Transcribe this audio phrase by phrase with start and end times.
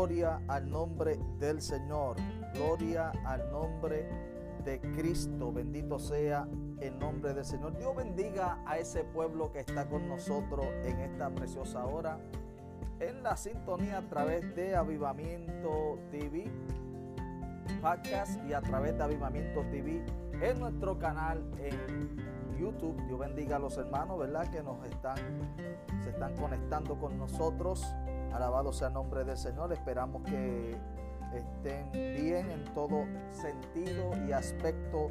[0.00, 2.16] Gloria al nombre del Señor.
[2.54, 4.08] Gloria al nombre
[4.64, 5.52] de Cristo.
[5.52, 6.48] Bendito sea
[6.80, 7.76] el nombre del Señor.
[7.76, 12.18] Dios bendiga a ese pueblo que está con nosotros en esta preciosa hora.
[12.98, 16.50] En la sintonía a través de Avivamiento TV,
[17.82, 20.02] podcast y a través de Avivamiento TV
[20.40, 22.16] en nuestro canal en
[22.58, 22.96] YouTube.
[23.06, 24.50] Dios bendiga a los hermanos, ¿verdad?
[24.50, 25.18] Que nos están,
[26.02, 27.84] se están conectando con nosotros.
[28.32, 29.72] Alabado sea el nombre del Señor.
[29.72, 30.76] Esperamos que
[31.34, 35.10] estén bien en todo sentido y aspecto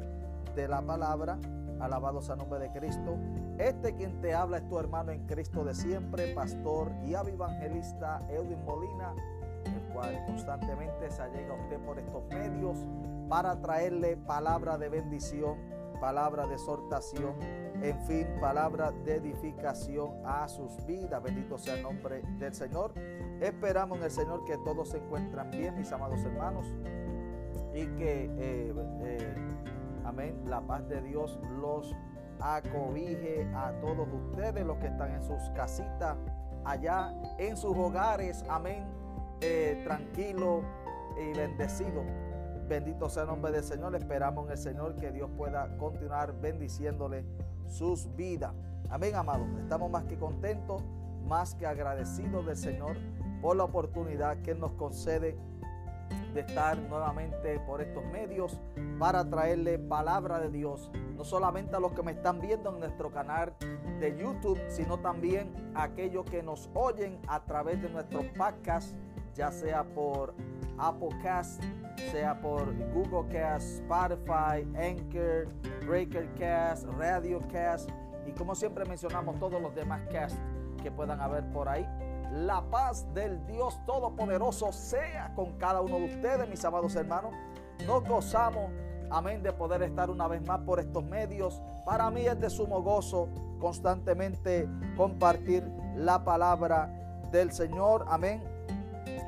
[0.54, 1.38] de la palabra.
[1.80, 3.16] Alabado sea el nombre de Cristo.
[3.58, 8.64] Este quien te habla es tu hermano en Cristo de siempre, pastor y evangelista Edwin
[8.64, 9.14] Molina,
[9.64, 12.76] el cual constantemente se allega a usted por estos medios
[13.28, 15.56] para traerle palabra de bendición,
[16.00, 17.34] palabra de exhortación,
[17.82, 21.22] en fin, palabra de edificación a sus vidas.
[21.22, 22.94] Bendito sea el nombre del Señor.
[23.40, 26.66] Esperamos en el Señor que todos se encuentran bien, mis amados hermanos,
[27.74, 29.34] y que, eh, eh,
[30.04, 31.94] amén, la paz de Dios los
[32.40, 36.16] acobije a todos ustedes, los que están en sus casitas,
[36.64, 38.84] allá en sus hogares, amén,
[39.42, 40.62] eh, tranquilo
[41.18, 42.02] y bendecido.
[42.70, 43.96] Bendito sea el nombre del Señor.
[43.96, 47.24] Esperamos en el Señor que Dios pueda continuar bendiciéndole
[47.66, 48.52] sus vidas.
[48.88, 49.48] Amén, amados.
[49.60, 50.80] Estamos más que contentos,
[51.26, 52.96] más que agradecidos del Señor
[53.42, 55.36] por la oportunidad que nos concede
[56.32, 58.56] de estar nuevamente por estos medios
[59.00, 63.10] para traerle palabra de Dios, no solamente a los que me están viendo en nuestro
[63.10, 63.52] canal
[63.98, 68.94] de YouTube, sino también a aquellos que nos oyen a través de nuestro podcast,
[69.34, 70.34] ya sea por
[70.80, 71.62] Apple Cast,
[72.10, 75.48] sea por Google Cast, Spotify, Anchor,
[75.86, 77.90] Breaker Cast, Radio Cast
[78.26, 80.38] y como siempre mencionamos todos los demás casts
[80.82, 81.86] que puedan haber por ahí.
[82.32, 87.32] La paz del Dios Todopoderoso sea con cada uno de ustedes, mis amados hermanos.
[87.86, 88.70] Nos gozamos,
[89.10, 91.60] amén, de poder estar una vez más por estos medios.
[91.84, 96.88] Para mí es de sumo gozo constantemente compartir la palabra
[97.32, 98.42] del Señor, amén,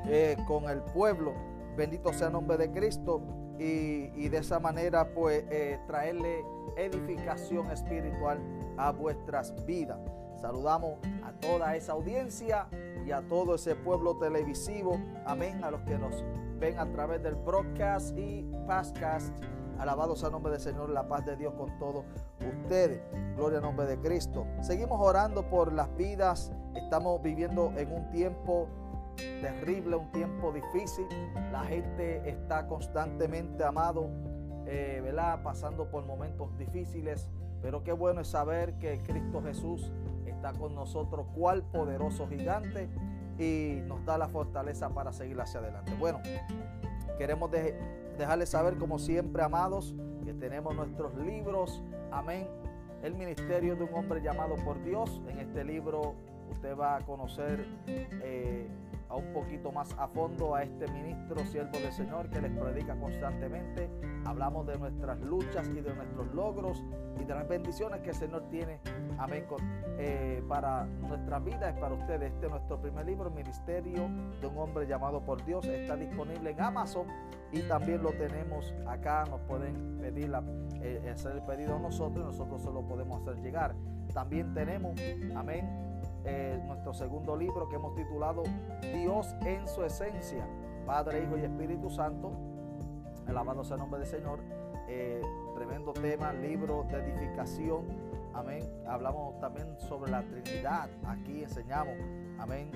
[0.05, 1.33] eh, con el pueblo.
[1.75, 3.21] Bendito sea el nombre de Cristo.
[3.59, 6.43] Y, de esa manera, pues, eh, traerle
[6.75, 8.39] edificación espiritual
[8.77, 9.99] a vuestras vidas.
[10.41, 12.67] Saludamos a toda esa audiencia
[13.05, 14.99] y a todo ese pueblo televisivo.
[15.25, 15.63] Amén.
[15.63, 16.23] A los que nos
[16.59, 19.33] ven a través del broadcast y podcast.
[19.79, 22.05] Alabados sea el nombre del Señor, la paz de Dios con todos
[22.39, 23.01] ustedes.
[23.35, 24.45] Gloria al nombre de Cristo.
[24.61, 26.51] Seguimos orando por las vidas.
[26.75, 28.67] Estamos viviendo en un tiempo
[29.15, 31.05] terrible, un tiempo difícil.
[31.51, 34.09] La gente está constantemente, amado,
[34.65, 35.43] eh, ¿verdad?
[35.43, 37.29] pasando por momentos difíciles.
[37.61, 39.91] Pero qué bueno es saber que Cristo Jesús
[40.25, 42.89] está con nosotros, cual poderoso gigante,
[43.39, 45.93] y nos da la fortaleza para seguir hacia adelante.
[45.99, 46.19] Bueno,
[47.17, 47.49] queremos
[48.17, 51.81] dejarles saber, como siempre, amados, que tenemos nuestros libros.
[52.11, 52.47] Amén.
[53.01, 55.21] El ministerio de un hombre llamado por Dios.
[55.27, 56.15] En este libro
[56.53, 58.67] usted va a conocer eh,
[59.15, 63.89] un poquito más a fondo a este ministro, siervo del Señor, que les predica constantemente.
[64.25, 66.83] Hablamos de nuestras luchas y de nuestros logros
[67.21, 68.79] y de las bendiciones que el Señor tiene,
[69.17, 69.45] amén,
[69.97, 72.33] eh, para nuestra vida y para ustedes.
[72.33, 74.09] Este es nuestro primer libro, Ministerio
[74.41, 75.65] de un hombre llamado por Dios.
[75.65, 77.07] Está disponible en Amazon
[77.51, 79.25] y también lo tenemos acá.
[79.29, 80.31] Nos pueden pedir
[80.81, 83.75] eh, hacer el pedido a nosotros y nosotros se lo podemos hacer llegar.
[84.13, 84.99] También tenemos,
[85.35, 85.92] amén,
[86.25, 88.43] eh, nuestro segundo libro que hemos titulado
[88.81, 90.47] Dios en su esencia,
[90.85, 92.31] Padre, Hijo y Espíritu Santo.
[93.27, 94.39] Alabado sea el nombre del Señor.
[94.87, 95.21] Eh,
[95.55, 97.87] tremendo tema, libro de edificación.
[98.33, 98.63] Amén.
[98.87, 100.89] Hablamos también sobre la Trinidad.
[101.05, 101.95] Aquí enseñamos.
[102.39, 102.71] Amén.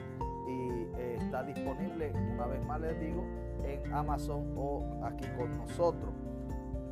[0.47, 3.23] Y eh, está disponible, una vez más les digo,
[3.63, 6.13] en Amazon o aquí con nosotros.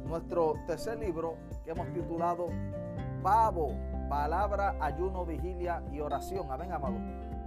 [0.05, 2.47] Nuestro tercer libro que hemos titulado
[3.23, 3.69] Pavo,
[4.09, 6.51] palabra, ayuno, vigilia y oración.
[6.51, 6.95] Amén, amado.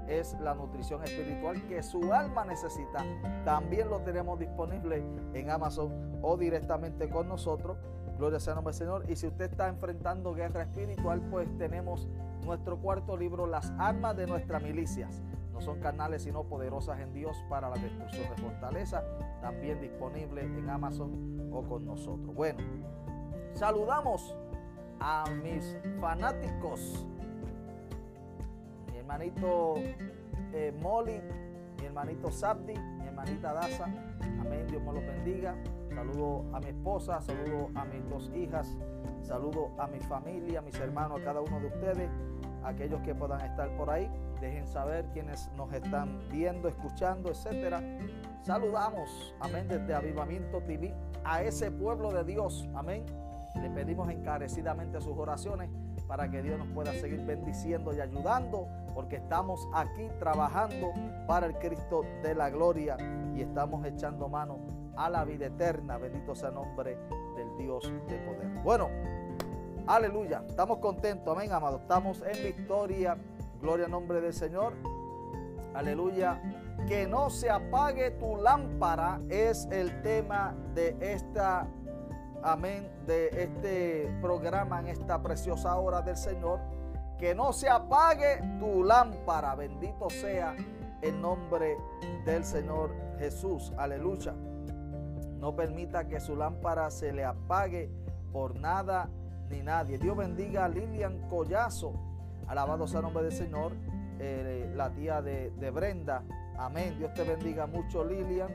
[0.07, 3.05] Es la nutrición espiritual que su alma necesita.
[3.45, 7.77] También lo tenemos disponible en Amazon o directamente con nosotros.
[8.17, 9.05] Gloria sea Señor.
[9.09, 12.09] Y si usted está enfrentando guerra espiritual, pues tenemos
[12.45, 15.23] nuestro cuarto libro, Las armas de nuestras milicias.
[15.53, 19.05] No son carnales, sino poderosas en Dios para la destrucción de fortaleza.
[19.41, 22.35] También disponible en Amazon o con nosotros.
[22.35, 22.59] Bueno,
[23.55, 24.35] saludamos
[25.01, 27.07] a mis fanáticos.
[28.91, 29.75] Mi hermanito
[30.53, 31.21] eh, Molly,
[31.79, 33.85] mi hermanito Sabdi, mi hermanita Daza.
[34.41, 35.55] Amén, Dios me los bendiga.
[35.95, 38.77] Saludo a mi esposa, saludo a mis dos hijas,
[39.23, 42.11] saludo a mi familia, a mis hermanos, a cada uno de ustedes.
[42.65, 44.11] aquellos que puedan estar por ahí,
[44.41, 47.81] dejen saber quienes nos están viendo, escuchando, etcétera.
[48.43, 53.07] Saludamos, amén, desde Avivamiento TV a ese pueblo de Dios, amén.
[53.61, 55.71] Le pedimos encarecidamente sus oraciones
[56.07, 60.93] para que Dios nos pueda seguir bendiciendo y ayudando, porque estamos aquí trabajando
[61.27, 62.97] para el Cristo de la gloria
[63.35, 64.59] y estamos echando mano
[64.97, 65.99] a la vida eterna.
[65.99, 66.97] Bendito sea el nombre
[67.37, 68.49] del Dios de poder.
[68.65, 68.89] Bueno,
[69.87, 71.77] aleluya, estamos contentos, amén, amado.
[71.77, 73.17] Estamos en victoria.
[73.61, 74.75] Gloria al nombre del Señor.
[75.75, 76.41] Aleluya.
[76.87, 81.67] Que no se apague tu lámpara es el tema de esta
[82.43, 86.61] amén, de este programa en esta preciosa hora del Señor.
[87.19, 89.55] Que no se apague tu lámpara.
[89.55, 90.55] Bendito sea
[91.03, 91.77] el nombre
[92.25, 93.73] del Señor Jesús.
[93.77, 94.35] Aleluya.
[95.41, 97.91] No permita que su lámpara se le apague
[98.33, 99.09] por nada
[99.51, 99.99] ni nadie.
[99.99, 101.93] Dios bendiga a Lilian Collazo.
[102.47, 103.73] Alabado sea el nombre del Señor.
[104.21, 106.23] Eh, la tía de, de Brenda.
[106.57, 106.97] Amén.
[106.99, 108.51] Dios te bendiga mucho, Lilian.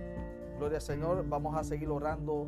[0.58, 1.26] Gloria al Señor.
[1.28, 2.48] Vamos a seguir orando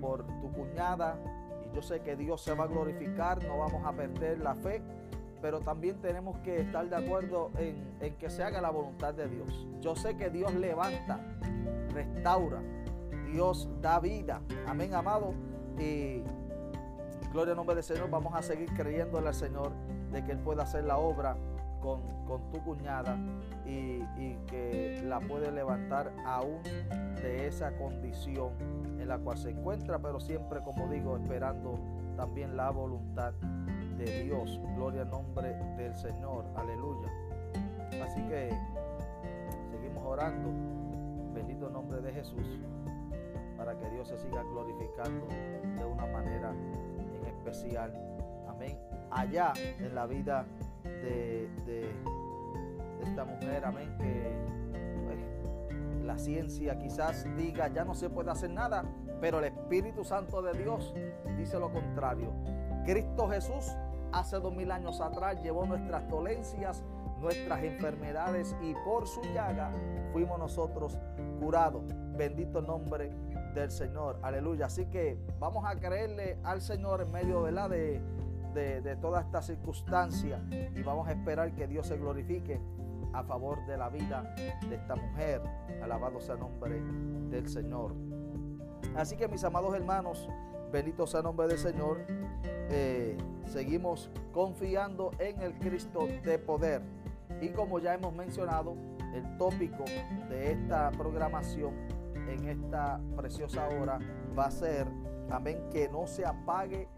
[0.00, 1.18] por, tu cuñada
[1.64, 4.80] y yo sé que Dios se va a glorificar, no vamos a perder la fe,
[5.42, 9.28] pero también tenemos que estar de acuerdo en, en que se haga la voluntad de
[9.28, 9.66] Dios.
[9.80, 11.20] Yo sé que Dios levanta,
[11.92, 12.62] restaura,
[13.32, 14.40] Dios da vida.
[14.66, 15.34] Amén, amado.
[15.78, 16.22] Y
[17.32, 19.72] gloria al nombre del Señor, vamos a seguir creyéndole al Señor
[20.12, 21.36] de que Él pueda hacer la obra
[21.86, 23.16] con, tu cuñada
[23.64, 26.60] y, y, que la puede levantar aún
[27.22, 28.50] de esa condición
[28.98, 31.78] en la cual se encuentra, pero siempre, como digo, esperando
[32.16, 33.32] también la voluntad
[33.96, 34.60] de Dios.
[34.74, 36.44] Gloria al nombre del Señor.
[36.56, 37.08] Aleluya.
[38.04, 38.50] Así que
[39.70, 40.50] seguimos orando.
[41.34, 42.60] Bendito nombre de Jesús.
[43.56, 47.92] Para que Dios se siga glorificando de una manera en especial.
[48.48, 48.78] Amén.
[49.10, 50.46] Allá en la vida
[50.86, 51.48] de,
[53.02, 53.64] esta mujer.
[53.64, 53.96] Amén.
[53.98, 54.46] Que
[56.04, 58.84] la ciencia quizás diga ya no se puede hacer nada,
[59.20, 60.94] pero el Espíritu Santo de Dios
[61.36, 62.32] dice lo contrario.
[62.84, 63.76] Cristo Jesús
[64.12, 66.84] hace dos mil años atrás llevó nuestras dolencias,
[67.20, 69.70] nuestras enfermedades y por su llaga
[70.12, 70.96] fuimos nosotros
[71.40, 71.82] curados.
[72.16, 73.10] Bendito el nombre
[73.54, 74.18] del Señor.
[74.22, 74.66] Aleluya.
[74.66, 78.00] Así que vamos a creerle al Señor en medio de la de,
[78.56, 80.42] de, toda esta circunstancia
[80.74, 82.60] y vamos a esperar que Dios se glorifique
[83.12, 84.34] a favor de la vida
[84.68, 85.42] de esta mujer.
[85.82, 86.80] Alabado sea el nombre
[87.30, 87.94] del Señor.
[88.96, 90.28] Así que mis amados hermanos,
[90.72, 91.98] bendito sea el nombre del Señor.
[92.70, 96.82] Eh, seguimos confiando en el Cristo de poder.
[97.40, 98.74] Y como ya hemos mencionado,
[99.14, 99.84] el tópico
[100.28, 101.74] de esta programación
[102.28, 103.98] en esta preciosa hora
[104.36, 104.86] va a ser,
[105.30, 106.88] amén, que no se apague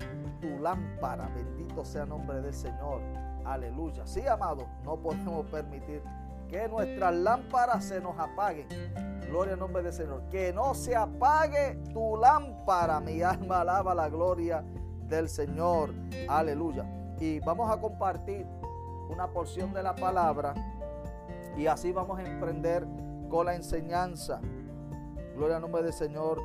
[0.41, 1.29] tu lámpara.
[1.35, 3.01] Bendito sea el nombre del Señor.
[3.45, 4.07] Aleluya.
[4.07, 6.03] Sí, amado, no podemos permitir
[6.49, 8.67] que nuestras lámparas se nos apaguen.
[9.29, 10.23] Gloria al nombre del Señor.
[10.31, 13.01] Que no se apague tu lámpara.
[13.01, 14.65] Mi alma alaba la gloria
[15.07, 15.93] del Señor.
[16.29, 16.87] Aleluya.
[17.21, 18.47] Y vamos a compartir
[19.11, 20.55] una porción de la palabra.
[21.57, 22.87] Y así vamos a emprender
[23.29, 24.41] con la enseñanza.
[25.35, 26.41] Gloria al nombre del Señor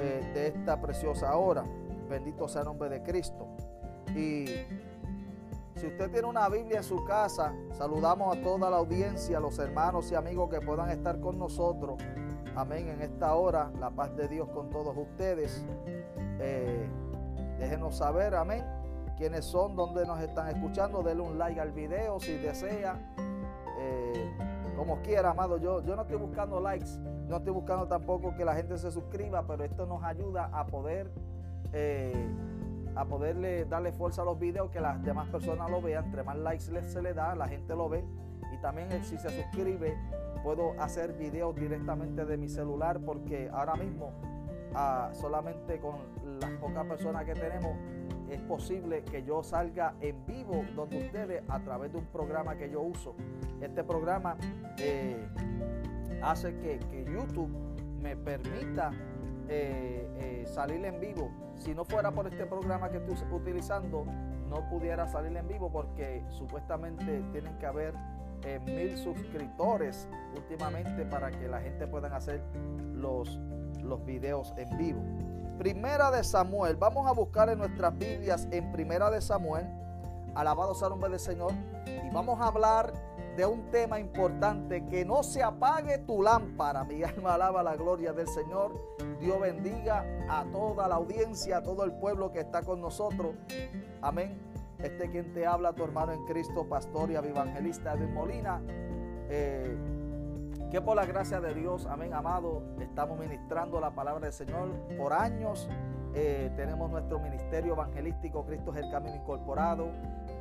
[0.00, 1.64] eh, de esta preciosa hora.
[2.08, 3.46] Bendito sea el nombre de Cristo.
[4.14, 4.46] Y
[5.76, 9.58] si usted tiene una Biblia en su casa, saludamos a toda la audiencia, a los
[9.58, 11.96] hermanos y amigos que puedan estar con nosotros.
[12.54, 12.88] Amén.
[12.88, 15.64] En esta hora, la paz de Dios con todos ustedes.
[16.40, 16.88] Eh,
[17.58, 18.64] déjenos saber, amén,
[19.16, 21.02] quiénes son, dónde nos están escuchando.
[21.02, 22.96] Denle un like al video si desea.
[23.78, 24.36] Eh,
[24.76, 25.58] como quiera, amado.
[25.58, 26.90] Yo, yo no estoy buscando likes,
[27.28, 31.10] no estoy buscando tampoco que la gente se suscriba, pero esto nos ayuda a poder.
[31.72, 32.28] Eh,
[32.96, 36.04] a poderle darle fuerza a los videos, que las demás personas lo vean.
[36.04, 38.04] Entre más likes se le da, la gente lo ve.
[38.52, 39.96] Y también si se suscribe,
[40.44, 44.12] puedo hacer videos directamente de mi celular porque ahora mismo
[44.74, 45.96] ah, solamente con
[46.40, 47.72] las pocas personas que tenemos
[48.30, 52.70] es posible que yo salga en vivo donde ustedes a través de un programa que
[52.70, 53.14] yo uso.
[53.60, 54.36] Este programa
[54.78, 55.26] eh,
[56.24, 57.50] hace que, que YouTube
[58.00, 58.92] me permita
[59.48, 61.30] eh, eh, salir en vivo.
[61.58, 64.04] Si no fuera por este programa que estoy utilizando,
[64.48, 67.94] no pudiera salir en vivo porque supuestamente tienen que haber
[68.42, 72.42] eh, mil suscriptores últimamente para que la gente pueda hacer
[72.94, 73.38] los,
[73.82, 75.02] los videos en vivo.
[75.58, 79.66] Primera de Samuel, vamos a buscar en nuestras Biblias en Primera de Samuel,
[80.34, 81.52] alabado sea el nombre del Señor,
[81.86, 82.92] y vamos a hablar
[83.36, 86.84] de un tema importante, que no se apague tu lámpara.
[86.84, 88.72] Mi alma alaba la gloria del Señor.
[89.20, 93.34] Dios bendiga a toda la audiencia, a todo el pueblo que está con nosotros.
[94.02, 94.38] Amén.
[94.78, 98.60] Este quien te habla, tu hermano en Cristo, pastor y evangelista Edwin Molina.
[99.28, 99.76] Eh,
[100.70, 105.12] que por la gracia de Dios, amén, amado, estamos ministrando la palabra del Señor por
[105.12, 105.68] años.
[106.14, 109.88] Eh, tenemos nuestro ministerio evangelístico, Cristo es el Camino Incorporado.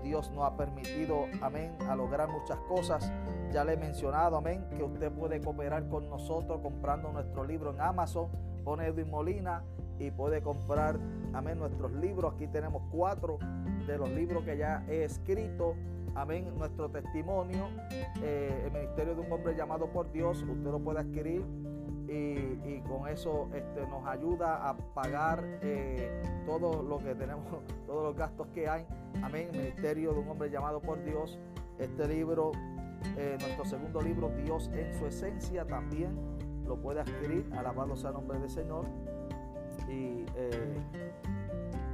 [0.03, 3.11] Dios nos ha permitido, amén, a lograr muchas cosas.
[3.51, 7.81] Ya le he mencionado, amén, que usted puede cooperar con nosotros comprando nuestro libro en
[7.81, 8.29] Amazon.
[8.63, 9.63] Pone Edwin Molina
[9.99, 10.99] y puede comprar,
[11.33, 12.33] amén, nuestros libros.
[12.35, 13.39] Aquí tenemos cuatro
[13.87, 15.75] de los libros que ya he escrito.
[16.15, 17.69] Amén, nuestro testimonio,
[18.21, 21.43] eh, el ministerio de un hombre llamado por Dios, usted lo puede adquirir
[22.13, 27.45] y, con eso este, nos ayuda a pagar eh, todo lo que tenemos,
[27.87, 28.85] todos los gastos que hay.
[29.21, 31.39] Amén, ministerio de un hombre llamado por Dios.
[31.79, 32.51] Este libro,
[33.17, 36.17] eh, nuestro segundo libro, Dios en su esencia, también
[36.65, 37.49] lo puede adquirir.
[37.57, 38.85] Alabado sea el nombre del Señor.
[39.89, 40.23] Y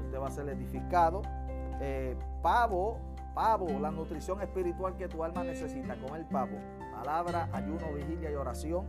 [0.05, 1.21] usted va a ser edificado.
[2.41, 2.97] pavo
[3.33, 6.57] Pavo, la nutrición espiritual que tu alma necesita, con el pavo.
[6.91, 8.85] Palabra, ayuno, vigilia y oración.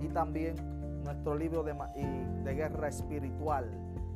[0.00, 0.56] Y también
[1.04, 1.74] nuestro libro de,
[2.44, 3.70] de guerra espiritual.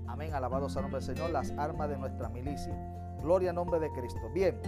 [0.06, 0.34] Amén.
[0.34, 2.74] Alabado sea el nombre del Señor, las armas de nuestra milicia.
[3.22, 4.20] Gloria al nombre de Cristo.
[4.32, 4.60] Bien,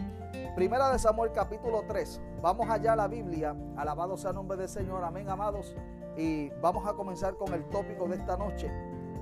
[0.57, 2.21] primera de Samuel capítulo 3.
[2.43, 3.55] Vamos allá a la Biblia.
[3.77, 5.05] Alabado sea el nombre del Señor.
[5.05, 5.77] Amén, amados.
[6.17, 8.71] Y vamos a comenzar con el tópico de esta noche.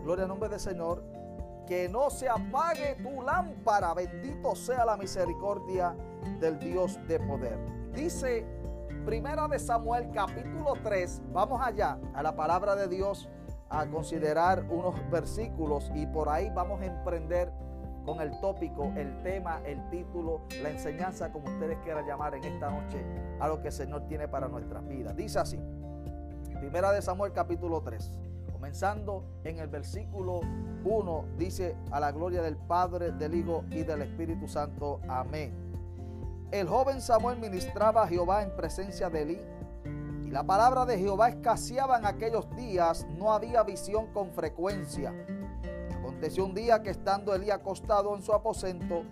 [0.02, 1.02] Gloria al nombre del Señor
[1.66, 3.92] que no se apague tu lámpara.
[3.92, 5.94] Bendito sea la misericordia
[6.40, 7.58] del Dios de poder.
[7.92, 8.46] Dice
[9.06, 11.22] Primera de Samuel capítulo 3.
[11.32, 13.28] Vamos allá a la palabra de Dios
[13.70, 17.52] a considerar unos versículos y por ahí vamos a emprender
[18.04, 22.68] con el tópico, el tema, el título, la enseñanza, como ustedes quieran llamar en esta
[22.68, 23.00] noche,
[23.38, 25.14] a lo que el Señor tiene para nuestras vidas.
[25.14, 25.60] Dice así,
[26.58, 28.10] Primera de Samuel capítulo 3.
[28.52, 30.40] Comenzando en el versículo
[30.84, 35.00] 1, dice a la gloria del Padre, del Hijo y del Espíritu Santo.
[35.06, 35.65] Amén.
[36.52, 39.40] El joven Samuel ministraba a Jehová en presencia de Elí.
[40.24, 45.12] Y la palabra de Jehová escaseaba en aquellos días, no había visión con frecuencia.
[45.98, 49.02] Aconteció un día que estando Elí acostado en su aposento,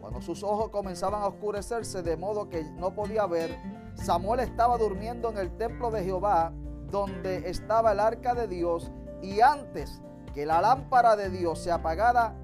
[0.00, 3.56] cuando sus ojos comenzaban a oscurecerse de modo que no podía ver,
[3.94, 6.52] Samuel estaba durmiendo en el templo de Jehová
[6.90, 8.90] donde estaba el arca de Dios
[9.22, 10.00] y antes
[10.34, 12.34] que la lámpara de Dios se apagara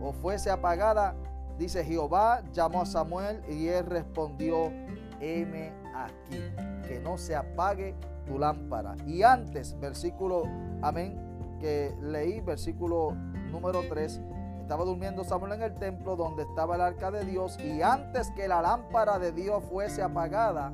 [0.00, 1.14] o fuese apagada,
[1.60, 4.72] dice Jehová llamó a Samuel y él respondió,
[5.20, 6.40] heme aquí,
[6.88, 7.94] que no se apague
[8.26, 8.96] tu lámpara.
[9.06, 10.44] Y antes, versículo,
[10.80, 11.20] amén,
[11.60, 13.12] que leí, versículo
[13.52, 14.22] número 3,
[14.62, 18.48] estaba durmiendo Samuel en el templo donde estaba el arca de Dios y antes que
[18.48, 20.72] la lámpara de Dios fuese apagada,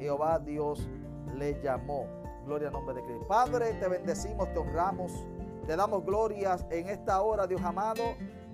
[0.00, 0.88] Jehová Dios
[1.36, 2.06] le llamó.
[2.44, 3.26] Gloria al nombre de Cristo.
[3.28, 5.12] Padre, te bendecimos, te honramos,
[5.64, 8.02] te damos glorias en esta hora, Dios amado.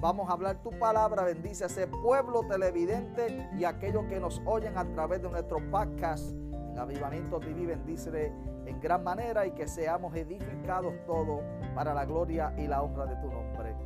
[0.00, 1.24] Vamos a hablar tu palabra.
[1.24, 5.58] Bendice a ese pueblo televidente y a aquellos que nos oyen a través de nuestro
[5.70, 6.30] podcast
[6.70, 7.66] en Avivamiento TV.
[7.66, 8.32] Bendícele
[8.64, 11.42] en gran manera y que seamos edificados todos
[11.74, 13.76] para la gloria y la honra de tu nombre.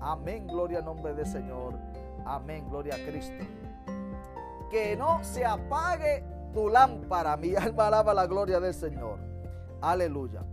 [0.00, 0.46] Amén.
[0.46, 1.74] Gloria al nombre del Señor.
[2.24, 2.68] Amén.
[2.68, 3.44] Gloria a Cristo.
[4.70, 7.36] Que no se apague tu lámpara.
[7.36, 9.18] Mi alma alaba la gloria del Señor.
[9.80, 10.44] Aleluya.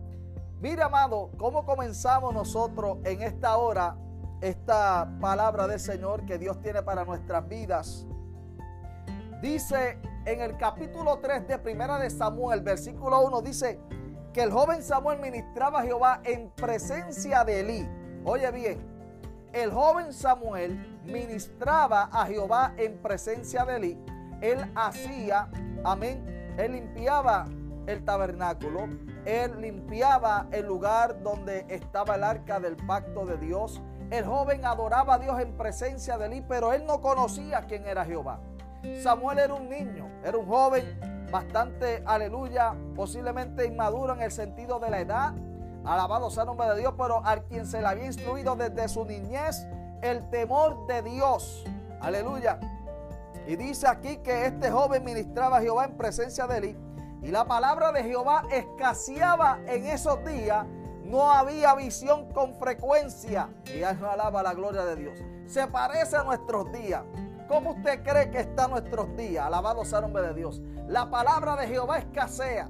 [0.59, 3.95] Mira, amado, cómo comenzamos nosotros en esta hora
[4.41, 8.05] esta palabra del Señor que Dios tiene para nuestras vidas.
[9.41, 13.79] Dice en el capítulo 3 de Primera de Samuel, versículo 1, dice
[14.33, 17.89] que el joven Samuel ministraba a Jehová en presencia de Elí.
[18.23, 18.79] Oye bien,
[19.53, 23.99] el joven Samuel ministraba a Jehová en presencia de Elí.
[24.41, 25.49] Él hacía,
[25.83, 27.45] amén, él limpiaba
[27.87, 28.87] el tabernáculo,
[29.25, 33.81] él limpiaba el lugar donde estaba el arca del pacto de Dios.
[34.11, 38.03] El joven adoraba a Dios en presencia de él, pero él no conocía quién era
[38.03, 38.39] Jehová.
[39.01, 40.99] Samuel era un niño, era un joven
[41.31, 45.33] bastante, aleluya, posiblemente inmaduro en el sentido de la edad.
[45.85, 49.05] Alabado sea el nombre de Dios, pero al quien se le había instruido desde su
[49.05, 49.65] niñez
[50.01, 51.63] el temor de Dios.
[52.01, 52.59] Aleluya.
[53.47, 56.77] Y dice aquí que este joven ministraba a Jehová en presencia de él
[57.23, 60.65] y la palabra de Jehová escaseaba en esos días.
[61.11, 63.49] No había visión con frecuencia.
[63.65, 65.19] Y alaba la gloria de Dios.
[65.45, 67.03] Se parece a nuestros días.
[67.49, 69.45] ¿Cómo usted cree que están nuestros días?
[69.45, 70.61] Alabado sea el nombre de Dios.
[70.87, 72.69] La palabra de Jehová escasea.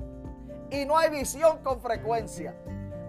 [0.72, 2.56] Y no hay visión con frecuencia.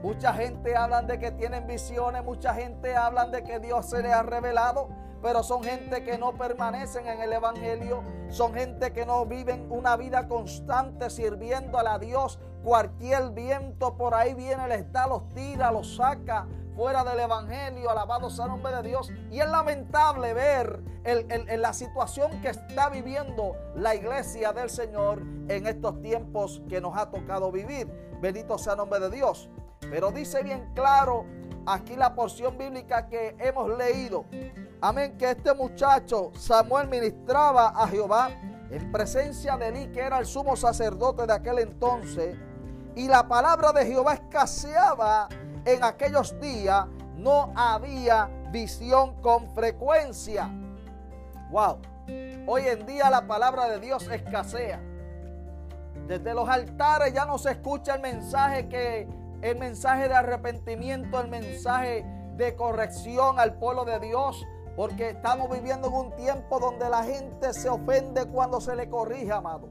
[0.03, 4.13] Mucha gente habla de que tienen visiones, mucha gente habla de que Dios se le
[4.13, 4.89] ha revelado,
[5.23, 9.97] pero son gente que no permanecen en el Evangelio, son gente que no viven una
[9.97, 12.41] vida constante sirviendo a la Dios.
[12.65, 18.29] Cualquier viento por ahí viene, les da, los tira, los saca, fuera del Evangelio, alabado
[18.29, 19.13] sea el nombre de Dios.
[19.31, 20.83] Y es lamentable ver
[21.59, 27.09] la situación que está viviendo la iglesia del Señor en estos tiempos que nos ha
[27.09, 27.87] tocado vivir.
[28.21, 29.49] Bendito sea el nombre de Dios.
[29.91, 31.27] Pero dice bien claro
[31.67, 34.25] aquí la porción bíblica que hemos leído.
[34.81, 38.31] Amén, que este muchacho Samuel ministraba a Jehová
[38.71, 42.37] en presencia de Eli, que era el sumo sacerdote de aquel entonces.
[42.97, 45.29] Y la palabra de Jehová escaseaba
[45.65, 46.87] en aquellos días.
[47.17, 50.51] No había visión con frecuencia.
[51.51, 51.79] Wow.
[52.47, 54.81] Hoy en día la palabra de Dios escasea.
[56.09, 59.07] Desde los altares ya no se escucha el mensaje que
[59.43, 62.05] el mensaje de arrepentimiento, el mensaje
[62.37, 64.47] de corrección al pueblo de Dios,
[64.77, 69.33] porque estamos viviendo en un tiempo donde la gente se ofende cuando se le corrige,
[69.33, 69.69] amado.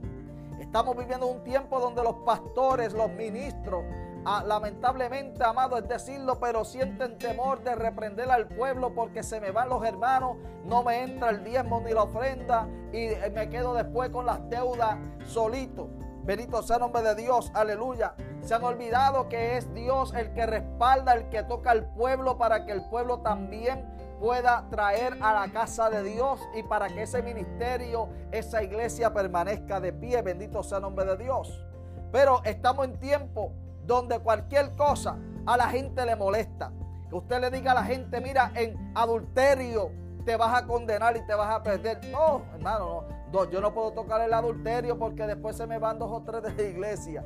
[0.60, 3.82] Estamos viviendo un tiempo donde los pastores, los ministros,
[4.24, 9.50] ah, lamentablemente, amado, es decirlo, pero sienten temor de reprender al pueblo porque se me
[9.50, 13.74] van los hermanos, no me entra el diezmo ni la ofrenda y eh, me quedo
[13.74, 15.88] después con las deudas solito.
[16.24, 18.14] Bendito sea el nombre de Dios, aleluya.
[18.42, 22.66] Se han olvidado que es Dios el que respalda, el que toca al pueblo para
[22.66, 23.86] que el pueblo también
[24.20, 29.80] pueda traer a la casa de Dios y para que ese ministerio, esa iglesia permanezca
[29.80, 30.22] de pie.
[30.22, 31.64] Bendito sea el nombre de Dios.
[32.10, 33.52] Pero estamos en tiempo
[33.84, 36.72] donde cualquier cosa a la gente le molesta.
[37.08, 39.90] Que usted le diga a la gente, mira, en adulterio
[40.24, 42.00] te vas a condenar y te vas a perder.
[42.10, 43.50] No, hermano, no.
[43.50, 46.54] yo no puedo tocar el adulterio porque después se me van dos o tres de
[46.54, 47.24] la iglesia.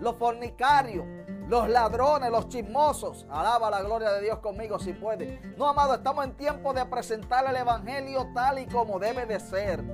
[0.00, 1.04] Los fornicarios
[1.48, 3.26] los ladrones, los chismosos.
[3.30, 5.40] Alaba la gloria de Dios conmigo si puede.
[5.56, 9.84] No, amado, estamos en tiempo de presentar el Evangelio tal y como debe de ser.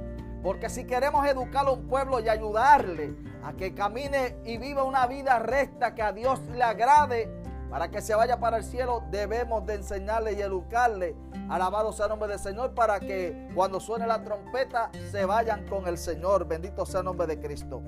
[0.43, 5.07] Porque si queremos educar a un pueblo y ayudarle a que camine y viva una
[5.07, 9.65] vida recta que a Dios le agrade, para que se vaya para el cielo, debemos
[9.65, 11.17] de enseñarle y educarle.
[11.49, 15.87] Alabado sea el nombre del Señor para que cuando suene la trompeta se vayan con
[15.87, 16.47] el Señor.
[16.47, 17.83] Bendito sea el nombre de Cristo.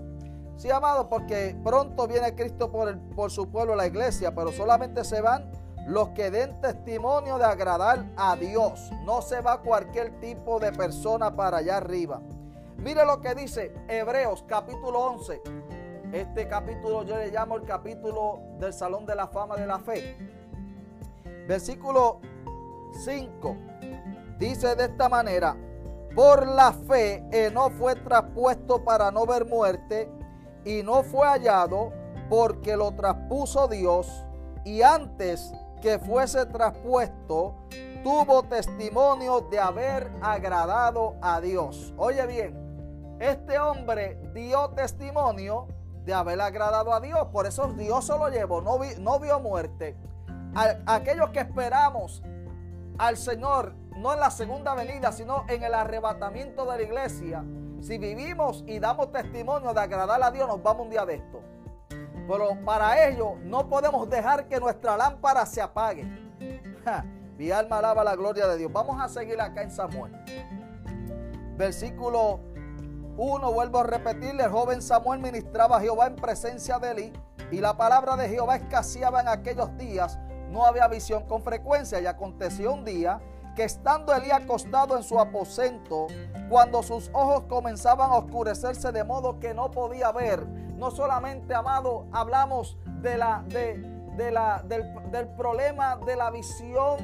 [0.57, 5.05] Sí, amado, porque pronto viene Cristo por, el, por su pueblo, la iglesia, pero solamente
[5.05, 5.51] se van
[5.87, 8.91] los que den testimonio de agradar a Dios.
[9.05, 12.21] No se va cualquier tipo de persona para allá arriba.
[12.79, 15.43] Mire lo que dice Hebreos capítulo 11.
[16.13, 20.17] Este capítulo yo le llamo el capítulo del Salón de la Fama de la Fe.
[21.49, 22.21] Versículo
[23.05, 23.57] 5.
[24.39, 25.57] Dice de esta manera,
[26.15, 30.09] por la fe no fue traspuesto para no ver muerte
[30.65, 31.93] y no fue hallado
[32.29, 34.25] porque lo traspuso Dios
[34.65, 37.55] y antes que fuese traspuesto
[38.03, 41.93] tuvo testimonio de haber agradado a Dios.
[41.97, 45.69] Oye bien, este hombre dio testimonio
[46.05, 49.97] de haber agradado a Dios, por eso Dios se lo llevó, no, no vio muerte.
[50.87, 52.23] aquellos que esperamos
[52.99, 57.45] al Señor, no en la segunda venida, sino en el arrebatamiento de la iglesia,
[57.85, 61.43] si vivimos y damos testimonio de agradar a Dios, nos vamos un día de esto.
[62.27, 66.05] Pero para ello no podemos dejar que nuestra lámpara se apague.
[67.37, 68.73] mi alma alaba la gloria de Dios.
[68.73, 70.13] Vamos a seguir acá en Samuel.
[71.59, 72.41] Versículo
[73.19, 77.13] 1, vuelvo a repetirle, el joven Samuel ministraba a Jehová en presencia de él
[77.51, 80.19] y la palabra de Jehová escaseaba en aquellos días.
[80.51, 83.21] No había visión con frecuencia y aconteció un día
[83.55, 86.09] que estando Elí acostado en su aposento,
[86.49, 92.07] cuando sus ojos comenzaban a oscurecerse de modo que no podía ver, no solamente, amado,
[92.13, 96.99] hablamos de la, de, la, del, del problema de la visión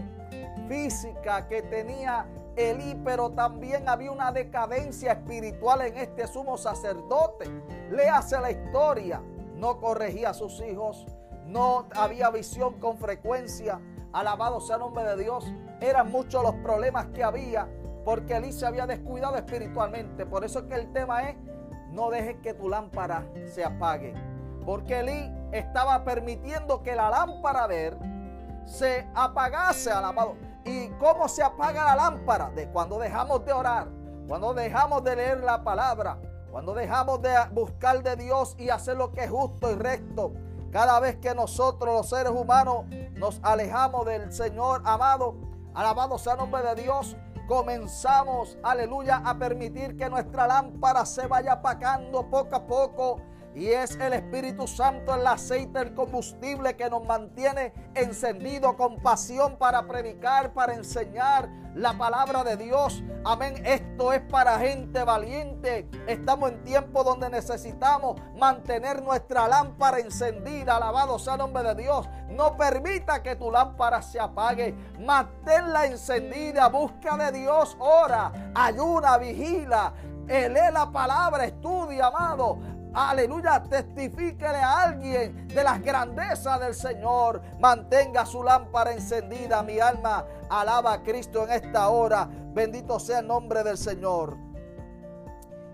[0.69, 7.47] física que tenía Elí, pero también había una decadencia espiritual en este sumo sacerdote.
[7.91, 9.23] Léase la historia.
[9.55, 11.07] No corregía a sus hijos,
[11.47, 13.81] no había visión con frecuencia.
[14.13, 15.45] Alabado sea el nombre de Dios.
[15.81, 17.69] Eran muchos los problemas que había
[18.05, 20.27] porque Elí se había descuidado espiritualmente.
[20.27, 21.37] Por eso es que el tema es,
[21.91, 24.15] no dejes que tu lámpara se apague.
[24.65, 27.99] Porque Elí estaba permitiendo que la lámpara de él
[28.65, 30.37] se apagase, alabado.
[30.65, 32.51] ¿Y cómo se apaga la lámpara?
[32.51, 33.89] De cuando dejamos de orar,
[34.29, 36.19] cuando dejamos de leer la palabra,
[36.51, 40.33] cuando dejamos de buscar de Dios y hacer lo que es justo y recto.
[40.71, 45.50] Cada vez que nosotros los seres humanos nos alejamos del Señor amado,
[45.81, 47.17] Alabado sea el nombre de Dios.
[47.49, 53.23] Comenzamos, aleluya, a permitir que nuestra lámpara se vaya apagando poco a poco.
[53.55, 59.57] Y es el Espíritu Santo, el aceite, el combustible que nos mantiene encendido con pasión
[59.57, 63.03] para predicar, para enseñar la palabra de Dios.
[63.25, 63.55] Amén.
[63.65, 65.89] Esto es para gente valiente.
[66.07, 70.77] Estamos en tiempo donde necesitamos mantener nuestra lámpara encendida.
[70.77, 72.09] Alabado sea el nombre de Dios.
[72.29, 74.75] No permita que tu lámpara se apague.
[75.01, 76.69] Manténla encendida.
[76.69, 77.77] Busca de Dios.
[77.81, 79.93] Ora, ayuna, vigila.
[80.27, 82.59] Lee la palabra, estudia, amado.
[82.93, 87.41] Aleluya, testifíquele a alguien de las grandezas del Señor.
[87.61, 90.27] Mantenga su lámpara encendida, mi alma.
[90.49, 92.29] Alaba a Cristo en esta hora.
[92.53, 94.37] Bendito sea el nombre del Señor.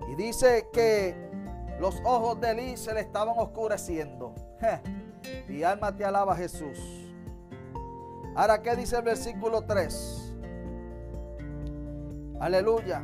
[0.09, 1.27] Y dice que
[1.81, 4.35] los ojos de Elí se le estaban oscureciendo.
[5.49, 6.79] mi alma te alaba, Jesús.
[8.35, 10.35] Ahora, ¿qué dice el versículo 3?
[12.41, 13.03] Aleluya.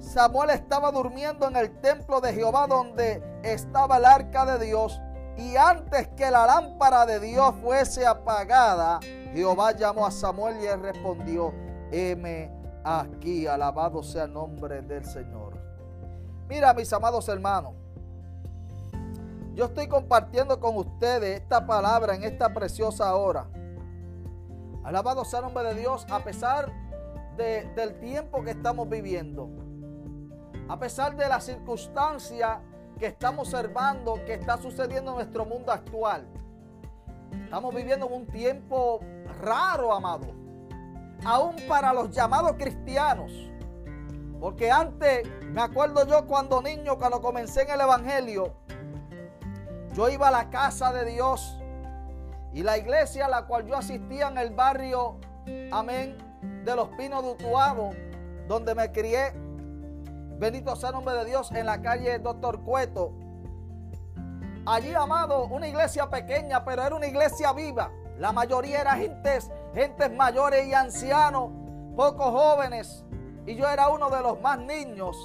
[0.00, 5.00] Samuel estaba durmiendo en el templo de Jehová donde estaba el arca de Dios.
[5.36, 9.00] Y antes que la lámpara de Dios fuese apagada,
[9.32, 11.52] Jehová llamó a Samuel y él respondió,
[11.92, 12.50] heme
[12.84, 15.58] aquí, alabado sea el nombre del Señor.
[16.48, 17.74] Mira, mis amados hermanos,
[19.54, 23.48] yo estoy compartiendo con ustedes esta palabra en esta preciosa hora.
[24.84, 26.72] Alabado sea el nombre de Dios a pesar
[27.36, 29.48] del tiempo que estamos viviendo
[30.68, 32.60] a pesar de la circunstancia
[32.98, 36.26] que estamos observando que está sucediendo en nuestro mundo actual.
[37.44, 39.00] Estamos viviendo un tiempo
[39.40, 40.26] raro, amado.
[41.24, 43.32] Aún para los llamados cristianos.
[44.40, 48.52] Porque antes, me acuerdo yo cuando niño, cuando comencé en el Evangelio,
[49.94, 51.58] yo iba a la casa de Dios
[52.52, 55.16] y la iglesia a la cual yo asistía en el barrio,
[55.72, 56.16] amén,
[56.64, 57.90] de los Pinos de Utuado,
[58.46, 59.32] donde me crié,
[60.38, 63.12] Bendito sea el nombre de Dios en la calle Doctor Cueto.
[64.66, 67.90] Allí, amado, una iglesia pequeña, pero era una iglesia viva.
[68.18, 71.50] La mayoría era gentes, gentes mayores y ancianos,
[71.96, 73.04] pocos jóvenes.
[73.46, 75.16] Y yo era uno de los más niños.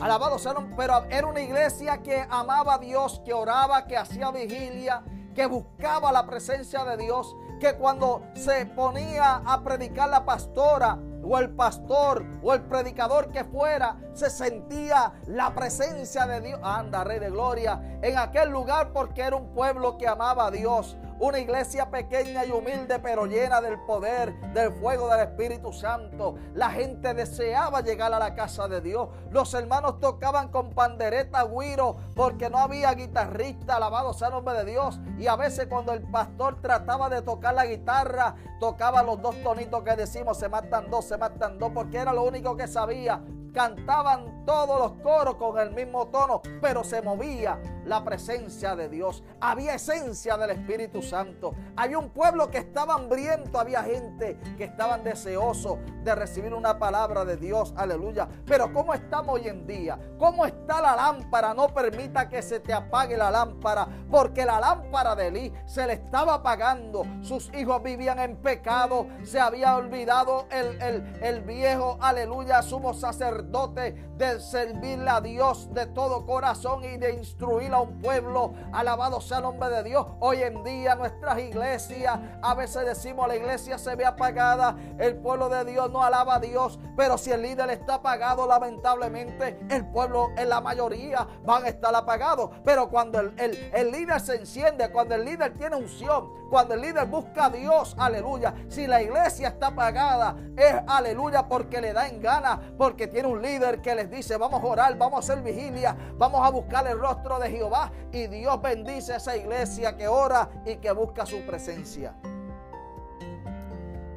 [0.00, 5.04] Alabado sea, pero era una iglesia que amaba a Dios, que oraba, que hacía vigilia,
[5.36, 11.38] que buscaba la presencia de Dios, que cuando se ponía a predicar la pastora, o
[11.38, 16.60] el pastor o el predicador que fuera, se sentía la presencia de Dios.
[16.62, 20.96] Anda, Rey de Gloria, en aquel lugar porque era un pueblo que amaba a Dios.
[21.20, 26.36] Una iglesia pequeña y humilde, pero llena del poder, del fuego del Espíritu Santo.
[26.54, 29.08] La gente deseaba llegar a la casa de Dios.
[29.32, 34.64] Los hermanos tocaban con pandereta, guiro, porque no había guitarrista, alabado sea el nombre de
[34.66, 35.00] Dios.
[35.18, 39.82] Y a veces cuando el pastor trataba de tocar la guitarra, tocaba los dos tonitos
[39.82, 43.20] que decimos, se matan dos, se matan dos, porque era lo único que sabía
[43.52, 49.22] cantaban todos los coros con el mismo tono, pero se movía la presencia de Dios.
[49.40, 51.54] Había esencia del Espíritu Santo.
[51.76, 57.24] Había un pueblo que estaba hambriento, había gente que estaban deseosos de recibir una palabra
[57.24, 57.74] de Dios.
[57.76, 58.28] Aleluya.
[58.46, 59.98] Pero ¿cómo estamos hoy en día?
[60.18, 61.54] ¿Cómo está la lámpara?
[61.54, 65.94] No permita que se te apague la lámpara, porque la lámpara de Elí se le
[65.94, 67.04] estaba apagando.
[67.22, 73.47] Sus hijos vivían en pecado, se había olvidado el, el, el viejo, aleluya, sumo sacerdote
[73.50, 78.52] de servirle a Dios de todo corazón y de instruir a un pueblo.
[78.72, 80.06] Alabado sea el nombre de Dios.
[80.20, 85.48] Hoy en día nuestras iglesias, a veces decimos la iglesia se ve apagada, el pueblo
[85.48, 90.28] de Dios no alaba a Dios, pero si el líder está apagado, lamentablemente el pueblo
[90.36, 92.50] en la mayoría van a estar apagados.
[92.64, 97.06] Pero cuando el, el líder se enciende, cuando el líder tiene unción, cuando el líder
[97.06, 98.54] busca a Dios, aleluya.
[98.68, 103.42] Si la iglesia está apagada, es aleluya porque le da en gana, porque tiene un
[103.42, 106.98] líder que les dice, vamos a orar, vamos a hacer vigilia, vamos a buscar el
[106.98, 107.92] rostro de Jehová.
[108.12, 112.14] Y Dios bendice a esa iglesia que ora y que busca su presencia.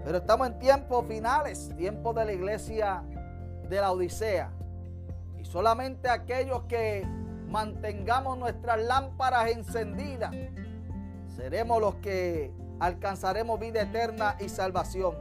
[0.03, 3.03] Pero estamos en tiempos finales, tiempos de la iglesia
[3.69, 4.51] de la Odisea.
[5.37, 7.05] Y solamente aquellos que
[7.47, 10.33] mantengamos nuestras lámparas encendidas,
[11.35, 15.15] seremos los que alcanzaremos vida eterna y salvación.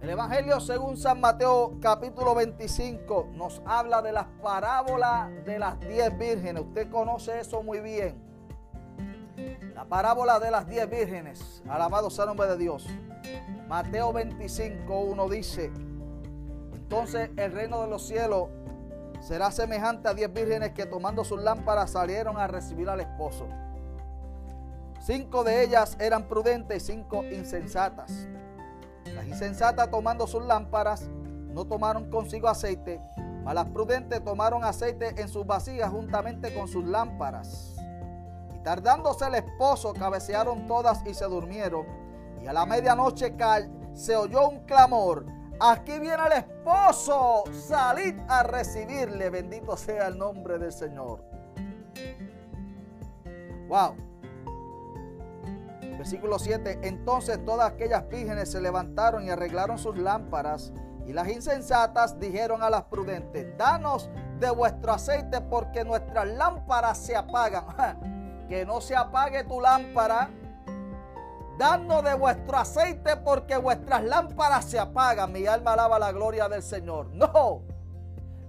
[0.00, 6.16] El Evangelio según San Mateo capítulo 25 nos habla de las parábolas de las diez
[6.16, 6.62] vírgenes.
[6.62, 8.22] Usted conoce eso muy bien.
[9.74, 11.64] La parábola de las diez vírgenes.
[11.68, 12.86] Alabado sea el nombre de Dios.
[13.66, 15.72] Mateo 25, 1 dice,
[16.72, 18.48] entonces el reino de los cielos
[19.20, 23.48] será semejante a diez vírgenes que tomando sus lámparas salieron a recibir al esposo.
[25.00, 28.28] Cinco de ellas eran prudentes y cinco insensatas.
[29.28, 31.08] Insensatas tomando sus lámparas
[31.52, 33.00] no tomaron consigo aceite,
[33.44, 37.76] Mas las prudentes tomaron aceite en sus vasijas juntamente con sus lámparas.
[38.54, 41.86] Y tardándose el esposo, cabecearon todas y se durmieron.
[42.42, 43.34] Y a la medianoche
[43.94, 45.24] se oyó un clamor.
[45.60, 49.30] Aquí viene el esposo, salid a recibirle.
[49.30, 51.24] Bendito sea el nombre del Señor.
[53.68, 54.07] Wow.
[55.98, 56.78] Versículo 7.
[56.82, 60.72] Entonces todas aquellas vírgenes se levantaron y arreglaron sus lámparas.
[61.06, 64.08] Y las insensatas dijeron a las prudentes, danos
[64.38, 67.64] de vuestro aceite porque nuestras lámparas se apagan.
[68.48, 70.30] que no se apague tu lámpara.
[71.58, 75.32] Danos de vuestro aceite porque vuestras lámparas se apagan.
[75.32, 77.08] Mi alma alaba la gloria del Señor.
[77.14, 77.62] No,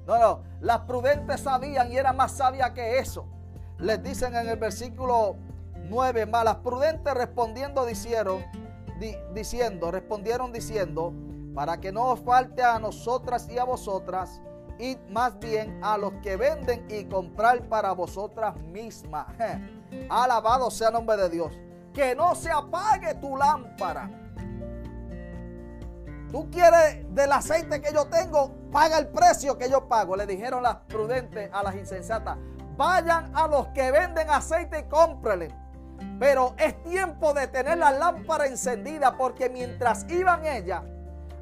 [0.05, 0.43] no, no.
[0.61, 3.27] Las prudentes sabían y eran más sabias que eso.
[3.77, 5.37] Les dicen en el versículo
[5.89, 8.43] 9, más las prudentes respondiendo dijeron,
[9.33, 11.13] diciendo, respondieron diciendo,
[11.55, 14.41] para que no os falte a nosotras y a vosotras,
[14.77, 19.27] y más bien a los que venden y comprar para vosotras mismas.
[20.09, 21.51] Alabado sea el nombre de Dios.
[21.93, 24.09] Que no se apague tu lámpara.
[26.31, 30.15] Tú quieres del aceite que yo tengo, paga el precio que yo pago.
[30.15, 32.37] Le dijeron las prudentes a las insensatas.
[32.77, 35.68] Vayan a los que venden aceite y cómprenle.
[36.19, 40.83] Pero es tiempo de tener la lámpara encendida porque mientras iban ellas,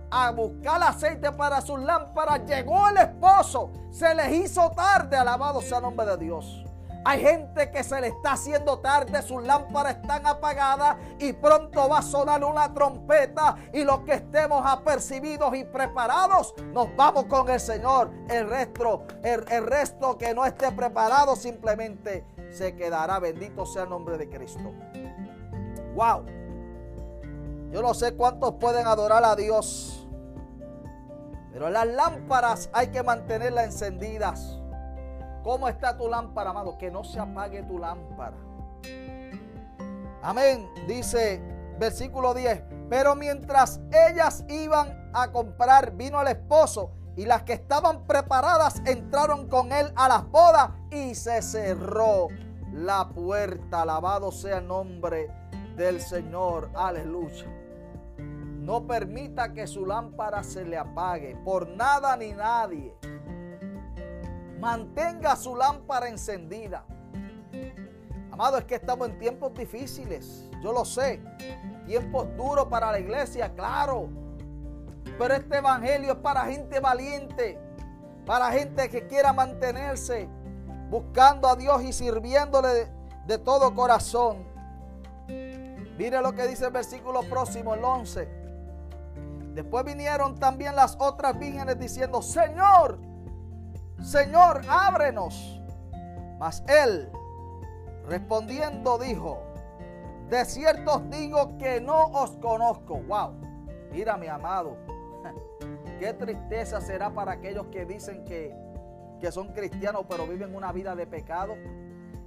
[0.10, 3.72] a buscar aceite para sus lámparas, llegó el esposo.
[3.92, 6.64] Se les hizo tarde, alabado sea el nombre de Dios.
[7.06, 12.00] Hay gente que se le está haciendo tarde, sus lámparas están apagadas y pronto va
[12.00, 17.62] a sonar una trompeta y los que estemos apercibidos y preparados, nos vamos con el
[17.62, 18.12] Señor.
[18.30, 22.26] El resto, el, el resto que no esté preparado simplemente
[22.58, 23.20] se quedará.
[23.20, 24.74] Bendito sea el nombre de Cristo.
[25.96, 26.26] Wow.
[27.72, 29.98] Yo no sé cuántos pueden adorar a Dios
[31.58, 34.60] pero las lámparas hay que mantenerlas encendidas.
[35.44, 36.78] ¿Cómo está tu lámpara, amado?
[36.78, 38.38] Que no se apague tu lámpara.
[40.22, 40.70] Amén.
[40.88, 41.42] Dice
[41.80, 42.62] versículo 10.
[42.92, 49.48] Pero mientras ellas iban a comprar, vino el esposo y las que estaban preparadas entraron
[49.48, 52.28] con él a las bodas y se cerró
[52.78, 53.82] la puerta.
[53.82, 55.30] Alabado sea el nombre
[55.76, 56.70] del Señor.
[56.76, 57.46] Aleluya.
[58.18, 62.94] No permita que su lámpara se le apague por nada ni nadie.
[64.60, 66.86] Mantenga su lámpara encendida.
[68.32, 70.50] Amado, es que estamos en tiempos difíciles.
[70.62, 71.22] Yo lo sé.
[71.86, 74.10] Tiempos duros para la iglesia, claro.
[75.18, 77.58] Pero este evangelio es para gente valiente.
[78.26, 80.28] Para gente que quiera mantenerse
[80.90, 82.88] buscando a Dios y sirviéndole
[83.26, 84.46] de, todo corazón.
[85.98, 88.30] Mire lo que dice el versículo próximo, el 11.
[89.54, 93.00] Después vinieron también las otras vírgenes diciendo, Señor,
[94.04, 95.60] Señor, ábrenos.
[96.38, 97.10] Mas él,
[98.08, 99.42] respondiendo, dijo,
[100.30, 103.02] de cierto os digo que no os conozco.
[103.08, 103.34] Wow,
[103.92, 104.78] mira mi amado,
[106.00, 108.56] qué tristeza será para aquellos que dicen que,
[109.20, 111.56] que son cristianos pero viven una vida de pecado.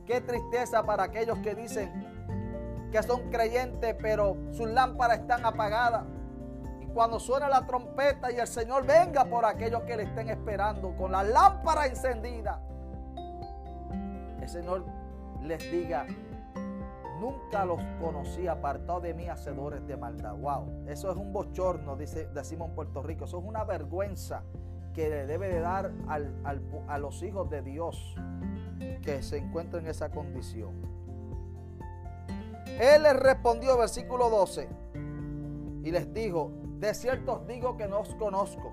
[0.07, 1.91] Qué tristeza para aquellos que dicen
[2.91, 6.05] que son creyentes pero sus lámparas están apagadas
[6.93, 11.13] cuando suene la trompeta y el Señor venga por aquellos que le estén esperando con
[11.13, 12.61] la lámpara encendida,
[14.41, 14.85] el Señor
[15.43, 16.07] les diga,
[17.21, 20.35] nunca los conocí apartado de mí hacedores de maldad.
[20.37, 24.43] Wow, eso es un bochorno, dice, decimos en Puerto Rico, eso es una vergüenza
[24.95, 28.15] que le debe de dar a los hijos de Dios
[29.03, 30.75] que se encuentran en esa condición.
[32.79, 34.69] Él les respondió, versículo 12,
[35.83, 38.73] y les dijo, de cierto os digo que no os conozco.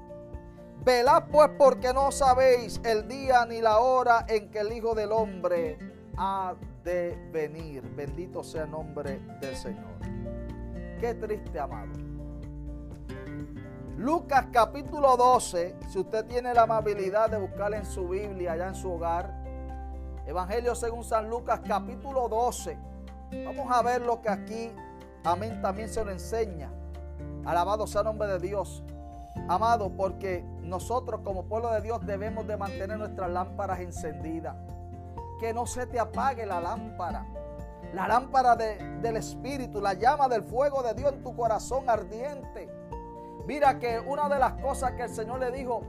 [0.84, 5.12] Velad pues porque no sabéis el día ni la hora en que el Hijo del
[5.12, 5.78] Hombre
[6.16, 7.84] ha de venir.
[7.96, 9.98] Bendito sea el nombre del Señor.
[11.00, 11.92] Qué triste, amado.
[13.98, 18.76] Lucas capítulo 12, si usted tiene la amabilidad de buscar en su Biblia, allá en
[18.76, 19.34] su hogar.
[20.28, 22.78] Evangelio según San Lucas capítulo 12.
[23.44, 24.72] Vamos a ver lo que aquí,
[25.24, 26.70] amén, también se nos enseña.
[27.44, 28.84] Alabado sea el nombre de Dios.
[29.48, 34.56] Amado, porque nosotros como pueblo de Dios debemos de mantener nuestras lámparas encendidas.
[35.40, 37.26] Que no se te apague la lámpara.
[37.96, 42.70] La lámpara del Espíritu, la llama del fuego de Dios en tu corazón ardiente.
[43.48, 45.82] Mira que una de las cosas que el Señor le dijo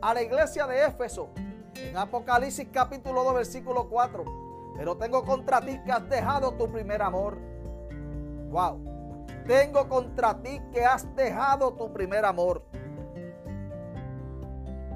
[0.00, 1.30] a la iglesia de Éfeso,
[1.74, 4.24] en Apocalipsis capítulo 2, versículo 4,
[4.76, 7.36] pero tengo contra ti que has dejado tu primer amor.
[8.50, 8.88] Wow
[9.48, 12.62] tengo contra ti que has dejado tu primer amor.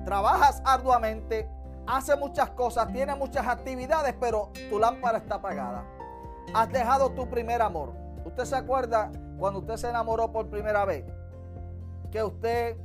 [0.05, 1.49] trabajas arduamente,
[1.87, 5.85] haces muchas cosas, tienes muchas actividades, pero tu lámpara está apagada.
[6.53, 7.95] Has dejado tu primer amor.
[8.27, 11.05] ¿Usted se acuerda cuando usted se enamoró por primera vez?
[12.13, 12.77] Que usted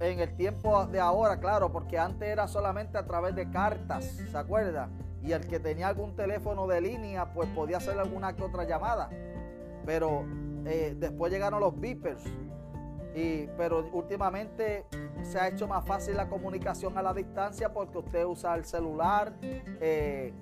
[0.00, 4.38] en el tiempo de ahora, claro, porque antes era solamente a través de cartas, ¿se
[4.38, 4.88] acuerda?
[5.22, 9.10] Y el que tenía algún teléfono de línea, pues podía hacer alguna que otra llamada.
[9.84, 10.24] Pero
[10.64, 12.24] eh, después llegaron los beepers.
[13.14, 14.86] Y, pero últimamente
[15.22, 19.34] se ha hecho más fácil la comunicación a la distancia porque usted usa el celular,
[19.42, 20.32] eh,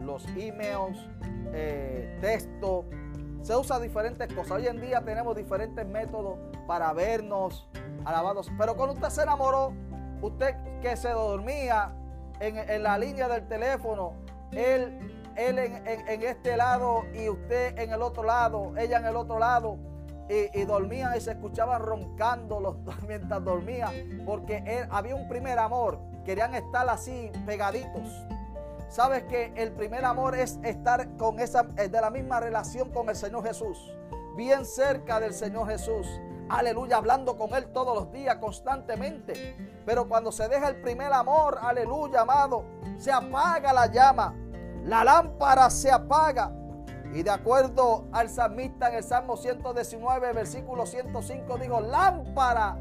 [0.00, 0.98] los emails,
[1.52, 2.84] eh, texto.
[3.44, 4.52] Se usa diferentes cosas.
[4.52, 7.68] Hoy en día tenemos diferentes métodos para vernos,
[8.06, 8.50] alabados.
[8.58, 9.74] Pero cuando usted se enamoró,
[10.22, 11.94] usted que se dormía
[12.40, 14.14] en, la línea del teléfono,
[14.52, 14.98] él,
[15.36, 19.76] él en, este lado y usted en el otro lado, ella en el otro lado,
[20.30, 22.76] y, y dormían y se escuchaban roncando los,
[23.06, 23.92] mientras dormía,
[24.24, 28.08] porque había un primer amor, querían estar así pegaditos.
[28.94, 33.16] Sabes que el primer amor es estar con esa, de la misma relación con el
[33.16, 33.92] Señor Jesús,
[34.36, 36.06] bien cerca del Señor Jesús
[36.48, 39.56] aleluya, hablando con Él todos los días, constantemente.
[39.84, 42.64] Pero cuando se deja el primer amor, aleluya, amado,
[42.96, 44.32] se apaga la llama,
[44.84, 46.52] la lámpara se apaga.
[47.12, 52.76] Y de acuerdo al salmista en el Salmo 119, versículo 105, dijo, lámpara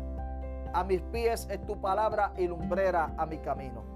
[0.74, 3.93] a mis pies es tu palabra y lumbrera a mi camino.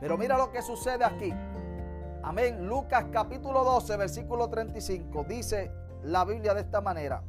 [0.00, 1.32] Pero mira lo que sucede aquí.
[2.22, 2.66] Amén.
[2.66, 5.24] Lucas capítulo 12, versículo 35.
[5.24, 7.22] Dice la Biblia de esta manera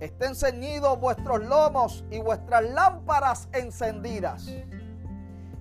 [0.00, 4.48] estén ceñidos vuestros lomos y vuestras lámparas encendidas.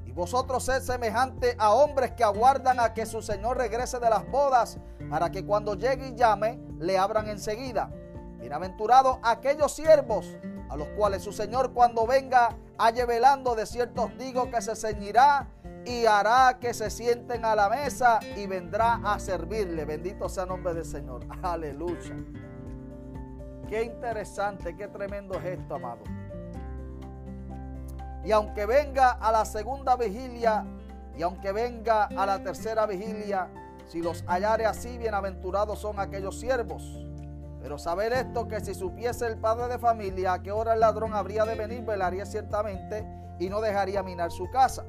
[0.06, 4.30] Y vosotros sed semejantes a hombres que aguardan a que su Señor regrese de las
[4.32, 7.92] bodas, para que cuando llegue y llame, le abran enseguida.
[8.40, 10.26] Bienaventurados aquellos siervos
[10.70, 15.50] a los cuales su Señor cuando venga halle velando, de ciertos digo que se ceñirá
[15.90, 19.86] y hará que se sienten a la mesa y vendrá a servirle.
[19.86, 21.26] Bendito sea el nombre del Señor.
[21.42, 22.16] Aleluya.
[23.68, 26.04] Qué interesante, qué tremendo es esto, amado.
[28.24, 30.64] Y aunque venga a la segunda vigilia
[31.18, 33.50] y aunque venga a la tercera vigilia,
[33.88, 36.84] si los hallare así, bienaventurados son aquellos siervos.
[37.64, 41.16] Pero saber esto, que si supiese el padre de familia a qué hora el ladrón
[41.16, 43.04] habría de venir, velaría ciertamente
[43.40, 44.86] y no dejaría minar su casa.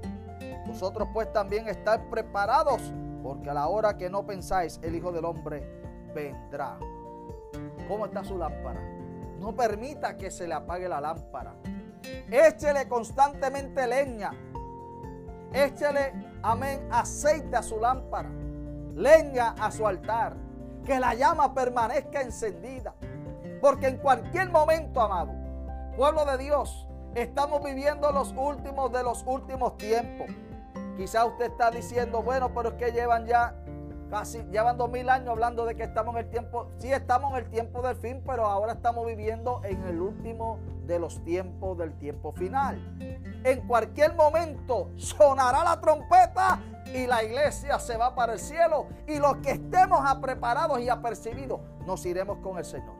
[0.71, 2.81] Vosotros pues también estar preparados,
[3.25, 5.69] porque a la hora que no pensáis, el Hijo del Hombre
[6.15, 6.79] vendrá.
[7.89, 8.81] ¿Cómo está su lámpara?
[9.41, 11.57] No permita que se le apague la lámpara.
[12.31, 14.31] Échele constantemente leña.
[15.53, 18.31] Échele, amén, aceite a su lámpara.
[18.95, 20.37] Leña a su altar.
[20.85, 22.95] Que la llama permanezca encendida.
[23.61, 25.33] Porque en cualquier momento, amado,
[25.97, 30.29] pueblo de Dios, estamos viviendo los últimos de los últimos tiempos.
[31.01, 33.55] Quizá usted está diciendo, bueno, pero es que llevan ya
[34.11, 36.67] Casi llevan dos mil años hablando de que estamos en el tiempo.
[36.77, 40.99] Sí, estamos en el tiempo del fin, pero ahora estamos viviendo en el último de
[40.99, 42.77] los tiempos del tiempo final.
[43.45, 46.61] En cualquier momento sonará la trompeta
[46.93, 48.89] y la iglesia se va para el cielo.
[49.07, 52.97] Y los que estemos preparados y apercibidos, nos iremos con el Señor.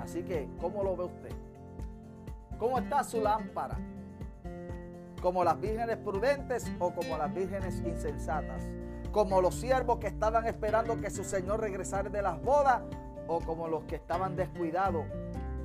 [0.00, 1.32] Así que, ¿cómo lo ve usted?
[2.58, 3.78] ¿Cómo está su lámpara?
[5.26, 8.62] Como las vírgenes prudentes o como las vírgenes insensatas,
[9.10, 12.82] como los siervos que estaban esperando que su Señor regresara de las bodas
[13.26, 15.04] o como los que estaban descuidados,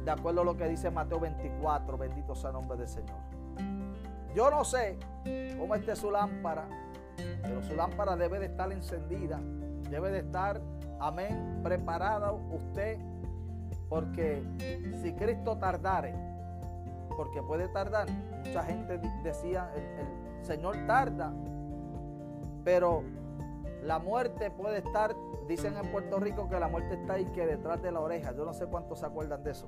[0.04, 3.20] de acuerdo a lo que dice Mateo 24, bendito sea el nombre del Señor.
[4.34, 4.98] Yo no sé
[5.60, 6.68] cómo esté su lámpara,
[7.44, 9.40] pero su lámpara debe de estar encendida,
[9.92, 10.60] debe de estar,
[11.00, 12.98] amén, preparada usted,
[13.90, 14.42] porque
[15.04, 16.31] si Cristo tardare,
[17.16, 18.08] porque puede tardar.
[18.46, 21.32] Mucha gente decía, el, Señor tarda,
[22.64, 23.04] pero
[23.84, 25.16] la muerte puede estar,
[25.48, 28.34] dicen en Puerto Rico que la muerte está ahí que detrás de la oreja.
[28.36, 29.68] Yo no sé cuántos se acuerdan de eso.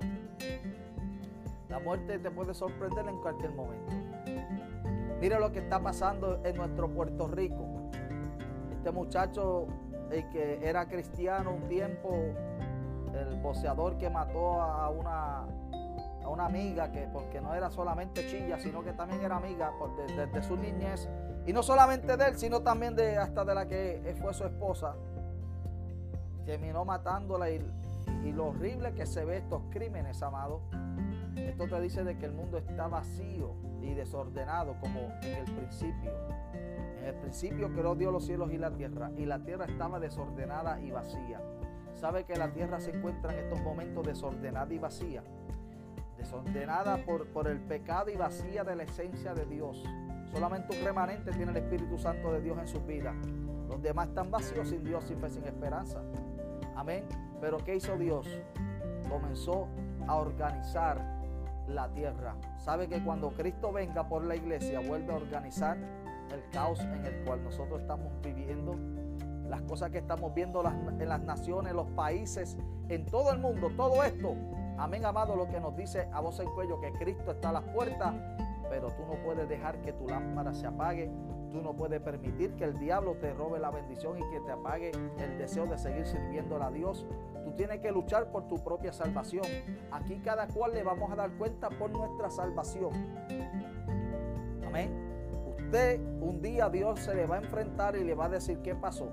[1.70, 3.94] La muerte te puede sorprender en cualquier momento.
[5.22, 7.66] Mire lo que está pasando en nuestro Puerto Rico.
[8.72, 9.68] Este muchacho
[10.12, 12.10] el que era cristiano un tiempo,
[13.14, 15.46] el boceador que mató a una
[16.24, 19.72] a una amiga que porque no era solamente chilla, sino que también era amiga
[20.08, 21.10] desde su niñez.
[21.46, 24.96] Y no solamente de él, sino también de hasta de la que fue su esposa.
[26.46, 27.62] Terminó matándola y,
[28.24, 30.62] y lo horrible que se ve estos crímenes, amado.
[31.36, 36.12] Esto te dice de que el mundo está vacío y desordenado como en el principio.
[37.00, 40.80] En el principio creó Dios los cielos y la tierra y la tierra estaba desordenada
[40.80, 41.42] y vacía.
[41.94, 45.24] Sabe que la tierra se encuentra en estos momentos desordenada y vacía
[46.24, 49.84] desordenada por, por el pecado y vacía de la esencia de Dios.
[50.32, 53.14] Solamente un remanente tiene el Espíritu Santo de Dios en su vida.
[53.68, 56.02] Los demás están vacíos sin Dios, sin fe, sin esperanza.
[56.76, 57.04] Amén.
[57.42, 58.28] Pero ¿qué hizo Dios?
[59.10, 59.68] Comenzó
[60.08, 60.98] a organizar
[61.68, 62.36] la tierra.
[62.58, 65.78] Sabe que cuando Cristo venga por la iglesia, vuelve a organizar
[66.34, 68.76] el caos en el cual nosotros estamos viviendo,
[69.50, 72.58] las cosas que estamos viendo en las naciones, los países,
[72.88, 74.36] en todo el mundo, todo esto.
[74.78, 77.64] Amén, amado, lo que nos dice a voz en cuello que Cristo está a las
[77.64, 78.14] puertas,
[78.70, 81.12] pero tú no puedes dejar que tu lámpara se apague.
[81.52, 84.92] Tú no puedes permitir que el diablo te robe la bendición y que te apague
[85.20, 87.06] el deseo de seguir sirviendo a Dios.
[87.44, 89.46] Tú tienes que luchar por tu propia salvación.
[89.92, 92.92] Aquí cada cual le vamos a dar cuenta por nuestra salvación.
[94.66, 95.14] Amén
[96.22, 99.10] un día Dios se le va a enfrentar y le va a decir qué pasó.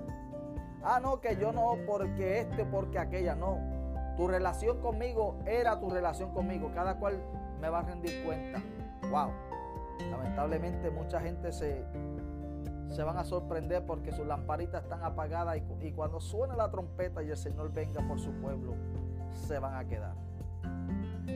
[0.83, 3.80] Ah, no, que yo no, porque este, porque aquella, no.
[4.15, 6.71] Tu relación conmigo era tu relación conmigo.
[6.73, 7.19] Cada cual
[7.59, 8.61] me va a rendir cuenta.
[9.09, 9.31] Wow.
[10.09, 11.85] Lamentablemente mucha gente se,
[12.89, 17.21] se van a sorprender porque sus lamparitas están apagadas y, y cuando suene la trompeta
[17.23, 18.73] y el Señor venga por su pueblo,
[19.47, 20.30] se van a quedar.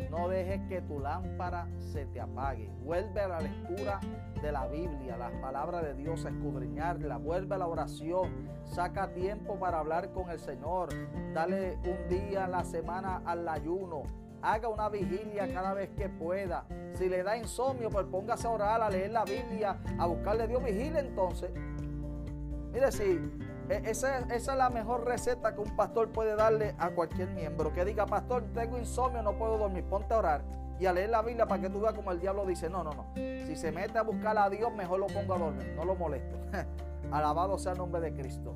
[0.09, 2.69] No dejes que tu lámpara se te apague.
[2.83, 3.99] Vuelve a la lectura
[4.41, 7.17] de la Biblia, las palabras de Dios, a escudriñarla.
[7.17, 8.47] Vuelve a la oración.
[8.63, 10.89] Saca tiempo para hablar con el Señor.
[11.33, 14.03] Dale un día a la semana al ayuno.
[14.41, 16.65] Haga una vigilia cada vez que pueda.
[16.93, 20.47] Si le da insomnio, pues póngase a orar, a leer la Biblia, a buscarle a
[20.47, 20.63] Dios.
[20.63, 21.51] Vigile entonces.
[22.71, 23.19] Mire, si
[23.69, 27.73] e, esa, es la mejor receta que un pastor puede darle a cualquier miembro.
[27.73, 30.41] Que diga, pastor, tengo insomnio, no puedo dormir, ponte a orar
[30.79, 32.91] y a leer la Biblia para que tú veas como el diablo dice, no, no,
[32.91, 33.05] no.
[33.15, 36.37] Si se mete a buscar a Dios, mejor lo pongo a dormir, no lo molesto.
[37.11, 38.53] Alabado sea el nombre de Cristo.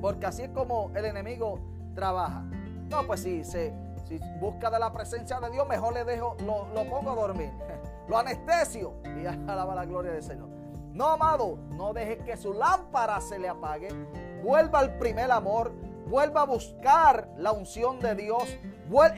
[0.00, 1.58] Porque así es como el enemigo
[1.94, 2.42] trabaja.
[2.90, 3.72] No, pues si se
[4.06, 7.50] si busca de la presencia de Dios, mejor le dejo, lo, lo pongo a dormir.
[8.08, 10.55] lo anestesio y alaba la gloria del Señor.
[10.96, 13.88] No, amado, no deje que su lámpara se le apague.
[14.42, 15.70] Vuelva al primer amor.
[16.08, 18.58] Vuelva a buscar la unción de Dios.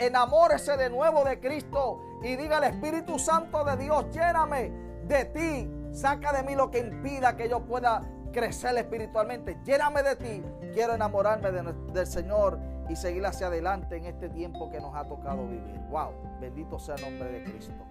[0.01, 4.71] Enamórese de nuevo de Cristo y diga al Espíritu Santo de Dios, lléname
[5.07, 5.71] de ti.
[5.93, 8.03] Saca de mí lo que impida que yo pueda
[8.33, 9.61] crecer espiritualmente.
[9.65, 10.43] Lléname de ti.
[10.75, 12.59] Quiero enamorarme del Señor
[12.89, 15.79] y seguir hacia adelante en este tiempo que nos ha tocado vivir.
[15.91, 16.11] Wow,
[16.41, 17.85] bendito sea el nombre de Cristo.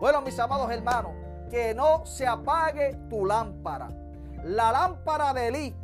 [0.00, 1.12] Bueno, mis amados hermanos,
[1.50, 3.88] que no se apague tu lámpara.
[4.44, 5.74] La lámpara de Elí,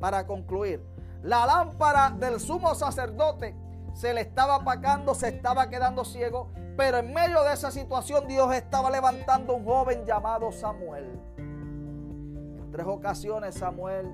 [0.00, 0.82] para concluir,
[1.22, 3.56] la lámpara del sumo sacerdote
[3.94, 8.52] se le estaba apagando, se estaba quedando ciego, pero en medio de esa situación Dios
[8.52, 11.18] estaba levantando un joven llamado Samuel.
[11.38, 14.12] En tres ocasiones Samuel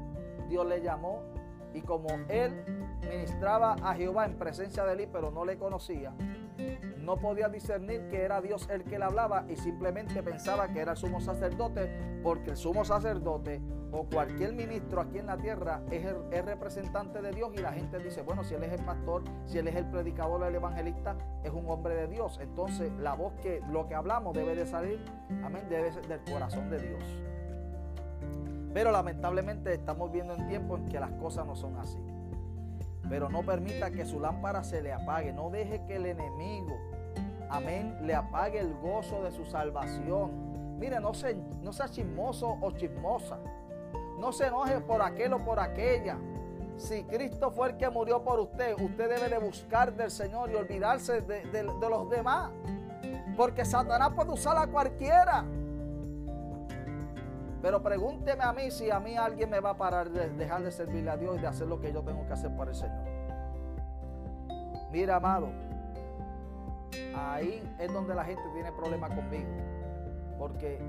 [0.48, 1.22] Dios le llamó
[1.72, 2.64] y como él
[3.00, 6.12] ministraba a Jehová en presencia de él, pero no le conocía,
[6.98, 10.92] no podía discernir que era Dios el que le hablaba y simplemente pensaba que era
[10.92, 11.90] el sumo sacerdote,
[12.22, 13.60] porque el sumo sacerdote
[13.92, 17.98] o cualquier ministro aquí en la tierra es, el, representante de Dios y la gente
[17.98, 21.50] dice, bueno, si él es el pastor, si él es el predicador, el evangelista, es
[21.50, 22.38] un hombre de Dios.
[22.40, 25.04] Entonces la voz que lo que hablamos debe de salir,
[25.42, 27.04] amén, debe ser del corazón de Dios.
[28.72, 31.98] Pero lamentablemente estamos viendo en tiempo en que las cosas no son así.
[33.08, 35.32] Pero no permita que su lámpara se le apague.
[35.32, 36.76] No deje que el enemigo,
[37.48, 40.78] amén, le apague el gozo de su salvación.
[40.78, 41.12] Mire, no,
[41.62, 43.38] no sea chismoso o chismosa.
[44.18, 46.18] No se enoje por aquel o por aquella.
[46.76, 50.54] Si Cristo fue el que murió por usted, usted debe de buscar del Señor y
[50.54, 52.50] olvidarse de, de los demás.
[53.36, 55.44] Porque Satanás puede usar a cualquiera.
[57.62, 60.70] Pero pregúnteme a mí si a mí alguien me va a parar de dejar de
[60.70, 63.04] servirle a Dios y de hacer lo que yo tengo que hacer para el Señor.
[64.90, 65.48] Mira, amado,
[67.14, 69.48] ahí es donde la gente tiene problemas conmigo.
[70.38, 70.80] Porque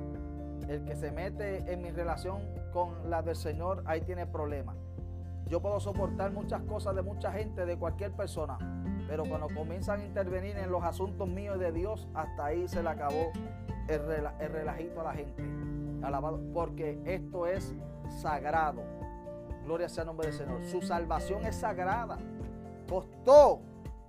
[0.70, 2.42] el que se mete en mi relación
[2.72, 4.76] con la del Señor, ahí tiene problemas.
[5.48, 8.58] Yo puedo soportar muchas cosas de mucha gente, de cualquier persona,
[9.10, 12.88] pero cuando comienzan a intervenir en los asuntos míos de Dios, hasta ahí se le
[12.88, 13.34] acabó
[13.90, 14.02] el,
[14.40, 15.44] el relajito a la gente.
[16.04, 17.74] Alabado, porque esto es
[18.22, 18.84] sagrado.
[19.64, 20.64] Gloria sea el nombre del Señor.
[20.66, 22.18] Su salvación es sagrada.
[22.90, 23.62] Costó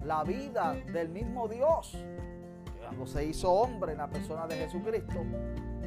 [0.05, 1.97] la vida del mismo Dios.
[2.81, 5.21] Cuando se hizo hombre en la persona de Jesucristo,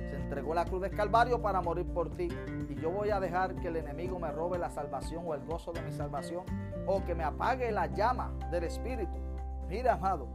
[0.10, 2.30] se entregó la cruz del Calvario para morir por ti.
[2.70, 5.72] Y yo voy a dejar que el enemigo me robe la salvación o el gozo
[5.72, 6.44] de mi salvación
[6.88, 9.18] o que me apague la llama del Espíritu.
[9.68, 10.28] Mira, amado,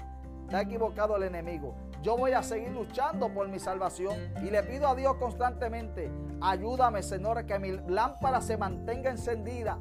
[0.44, 4.88] está equivocado el enemigo yo voy a seguir luchando por mi salvación y le pido
[4.88, 9.78] a Dios constantemente, ayúdame Señor, que mi lámpara se mantenga encendida,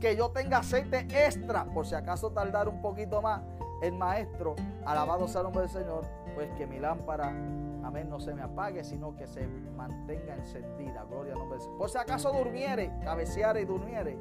[0.00, 3.42] que yo tenga aceite extra, por si acaso tardar un poquito más,
[3.82, 6.04] el maestro, alabado sea el nombre del Señor,
[6.34, 9.46] pues que mi lámpara, amén, no se me apague, sino que se
[9.76, 11.04] mantenga encendida.
[11.04, 11.78] Gloria al nombre del Señor.
[11.78, 14.18] Por si acaso durmiere, cabeceare y durmiere,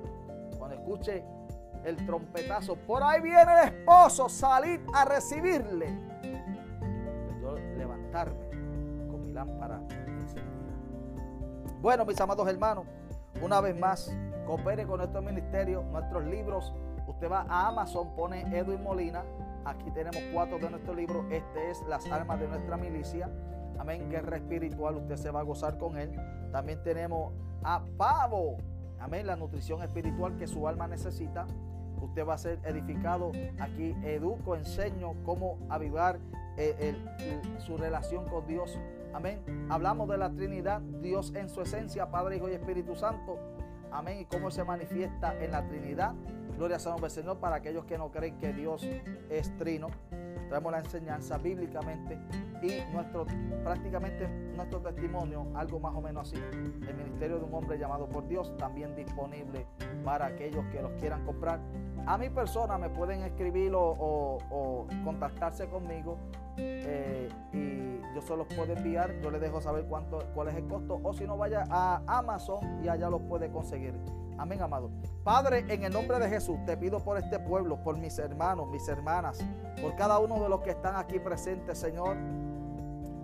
[0.57, 1.23] cuando escuche
[1.83, 5.87] el trompetazo, por ahí viene el esposo, salid a recibirle.
[8.25, 9.79] Con mi lámpara.
[11.81, 12.85] Bueno, mis amados hermanos,
[13.41, 14.11] una vez más,
[14.47, 16.73] coopere con nuestro ministerio, nuestros libros.
[17.05, 19.23] Usted va a Amazon, pone Edwin Molina.
[19.65, 21.25] Aquí tenemos cuatro de nuestros libros.
[21.29, 23.29] Este es Las Almas de nuestra milicia.
[23.77, 24.09] Amén.
[24.09, 24.95] Guerra espiritual.
[24.95, 26.11] Usted se va a gozar con él.
[26.51, 28.57] También tenemos a Pavo.
[28.99, 29.27] Amén.
[29.27, 31.45] La nutrición espiritual que su alma necesita.
[32.01, 33.31] Usted va a ser edificado.
[33.59, 36.19] Aquí educo, enseño cómo avivar
[36.57, 36.95] eh,
[37.59, 38.77] su relación con Dios.
[39.13, 39.41] Amén.
[39.69, 43.37] Hablamos de la Trinidad, Dios en su esencia, Padre, Hijo y Espíritu Santo.
[43.91, 44.19] Amén.
[44.19, 46.13] Y cómo se manifiesta en la Trinidad.
[46.57, 48.83] Gloria a nombre Señor para aquellos que no creen que Dios
[49.29, 49.89] es trino.
[50.49, 52.17] Traemos la enseñanza bíblicamente
[52.63, 53.27] y nuestro,
[53.63, 56.41] prácticamente nuestro testimonio, algo más o menos así.
[56.87, 59.67] El ministerio de un hombre llamado por Dios, también disponible
[60.03, 61.59] para aquellos que los quieran comprar.
[62.07, 64.37] A mi persona me pueden escribir o,
[65.03, 66.17] contactarse conmigo
[66.55, 69.19] eh, y yo se los puedo enviar.
[69.21, 71.01] Yo les dejo saber cuánto, cuál es el costo.
[71.03, 73.93] O si no, vaya a Amazon y allá los puede conseguir.
[74.37, 74.89] Amén, amado.
[75.25, 78.87] Padre, en el nombre de Jesús, te pido por este pueblo, por mis hermanos, mis
[78.87, 79.45] hermanas,
[79.81, 82.15] por cada uno de los que están aquí presentes, Señor,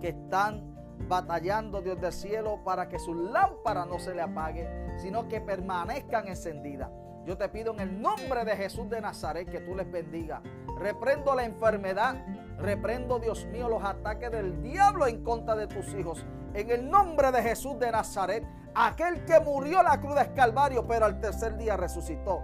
[0.02, 0.74] que están
[1.08, 4.68] batallando, Dios del cielo, para que su lámpara no se le apague,
[4.98, 6.90] sino que permanezcan encendidas.
[7.26, 10.42] Yo te pido en el nombre de Jesús de Nazaret que tú les bendiga.
[10.78, 12.16] Reprendo la enfermedad,
[12.58, 16.24] reprendo, Dios mío, los ataques del diablo en contra de tus hijos.
[16.52, 18.44] En el nombre de Jesús de Nazaret,
[18.74, 22.42] aquel que murió en la cruz de Calvario, pero al tercer día resucitó.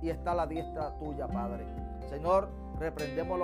[0.00, 1.66] Y está a la diestra tuya, Padre.
[2.08, 3.38] Señor, reprendemos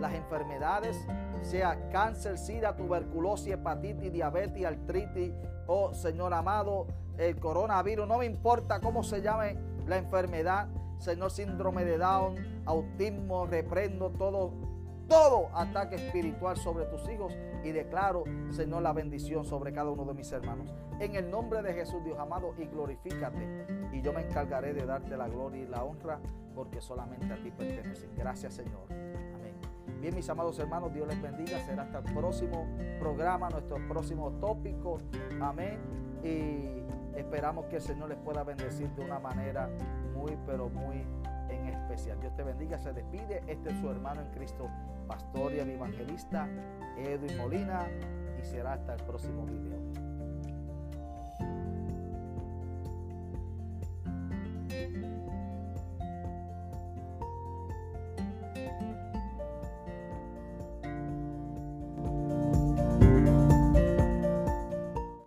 [0.00, 0.96] las enfermedades,
[1.42, 5.32] sea cáncer, sida, tuberculosis, hepatitis, diabetes, artritis,
[5.66, 6.86] oh Señor amado,
[7.18, 9.58] el coronavirus, no me importa cómo se llame
[9.92, 14.54] la enfermedad, Señor, síndrome de Down, autismo, reprendo todo,
[15.06, 20.14] todo ataque espiritual sobre tus hijos y declaro, Señor, la bendición sobre cada uno de
[20.14, 20.72] mis hermanos.
[20.98, 23.66] En el nombre de Jesús, Dios amado, y glorifícate.
[23.92, 26.18] Y yo me encargaré de darte la gloria y la honra
[26.54, 28.10] porque solamente a ti pertenecen.
[28.16, 28.86] Gracias, Señor.
[28.88, 29.54] Amén.
[30.00, 31.60] Bien, mis amados hermanos, Dios les bendiga.
[31.66, 32.66] Será hasta el próximo
[32.98, 35.00] programa, nuestro próximo tópico.
[35.40, 35.78] Amén.
[36.24, 36.81] Y
[37.16, 39.68] Esperamos que el Señor les pueda bendecir de una manera
[40.14, 41.04] muy, pero muy
[41.48, 42.20] en especial.
[42.20, 43.42] Dios te bendiga, se despide.
[43.46, 44.68] Este es su hermano en Cristo,
[45.06, 46.48] pastor y el evangelista
[46.96, 47.86] Edwin Molina,
[48.40, 50.12] y será hasta el próximo video.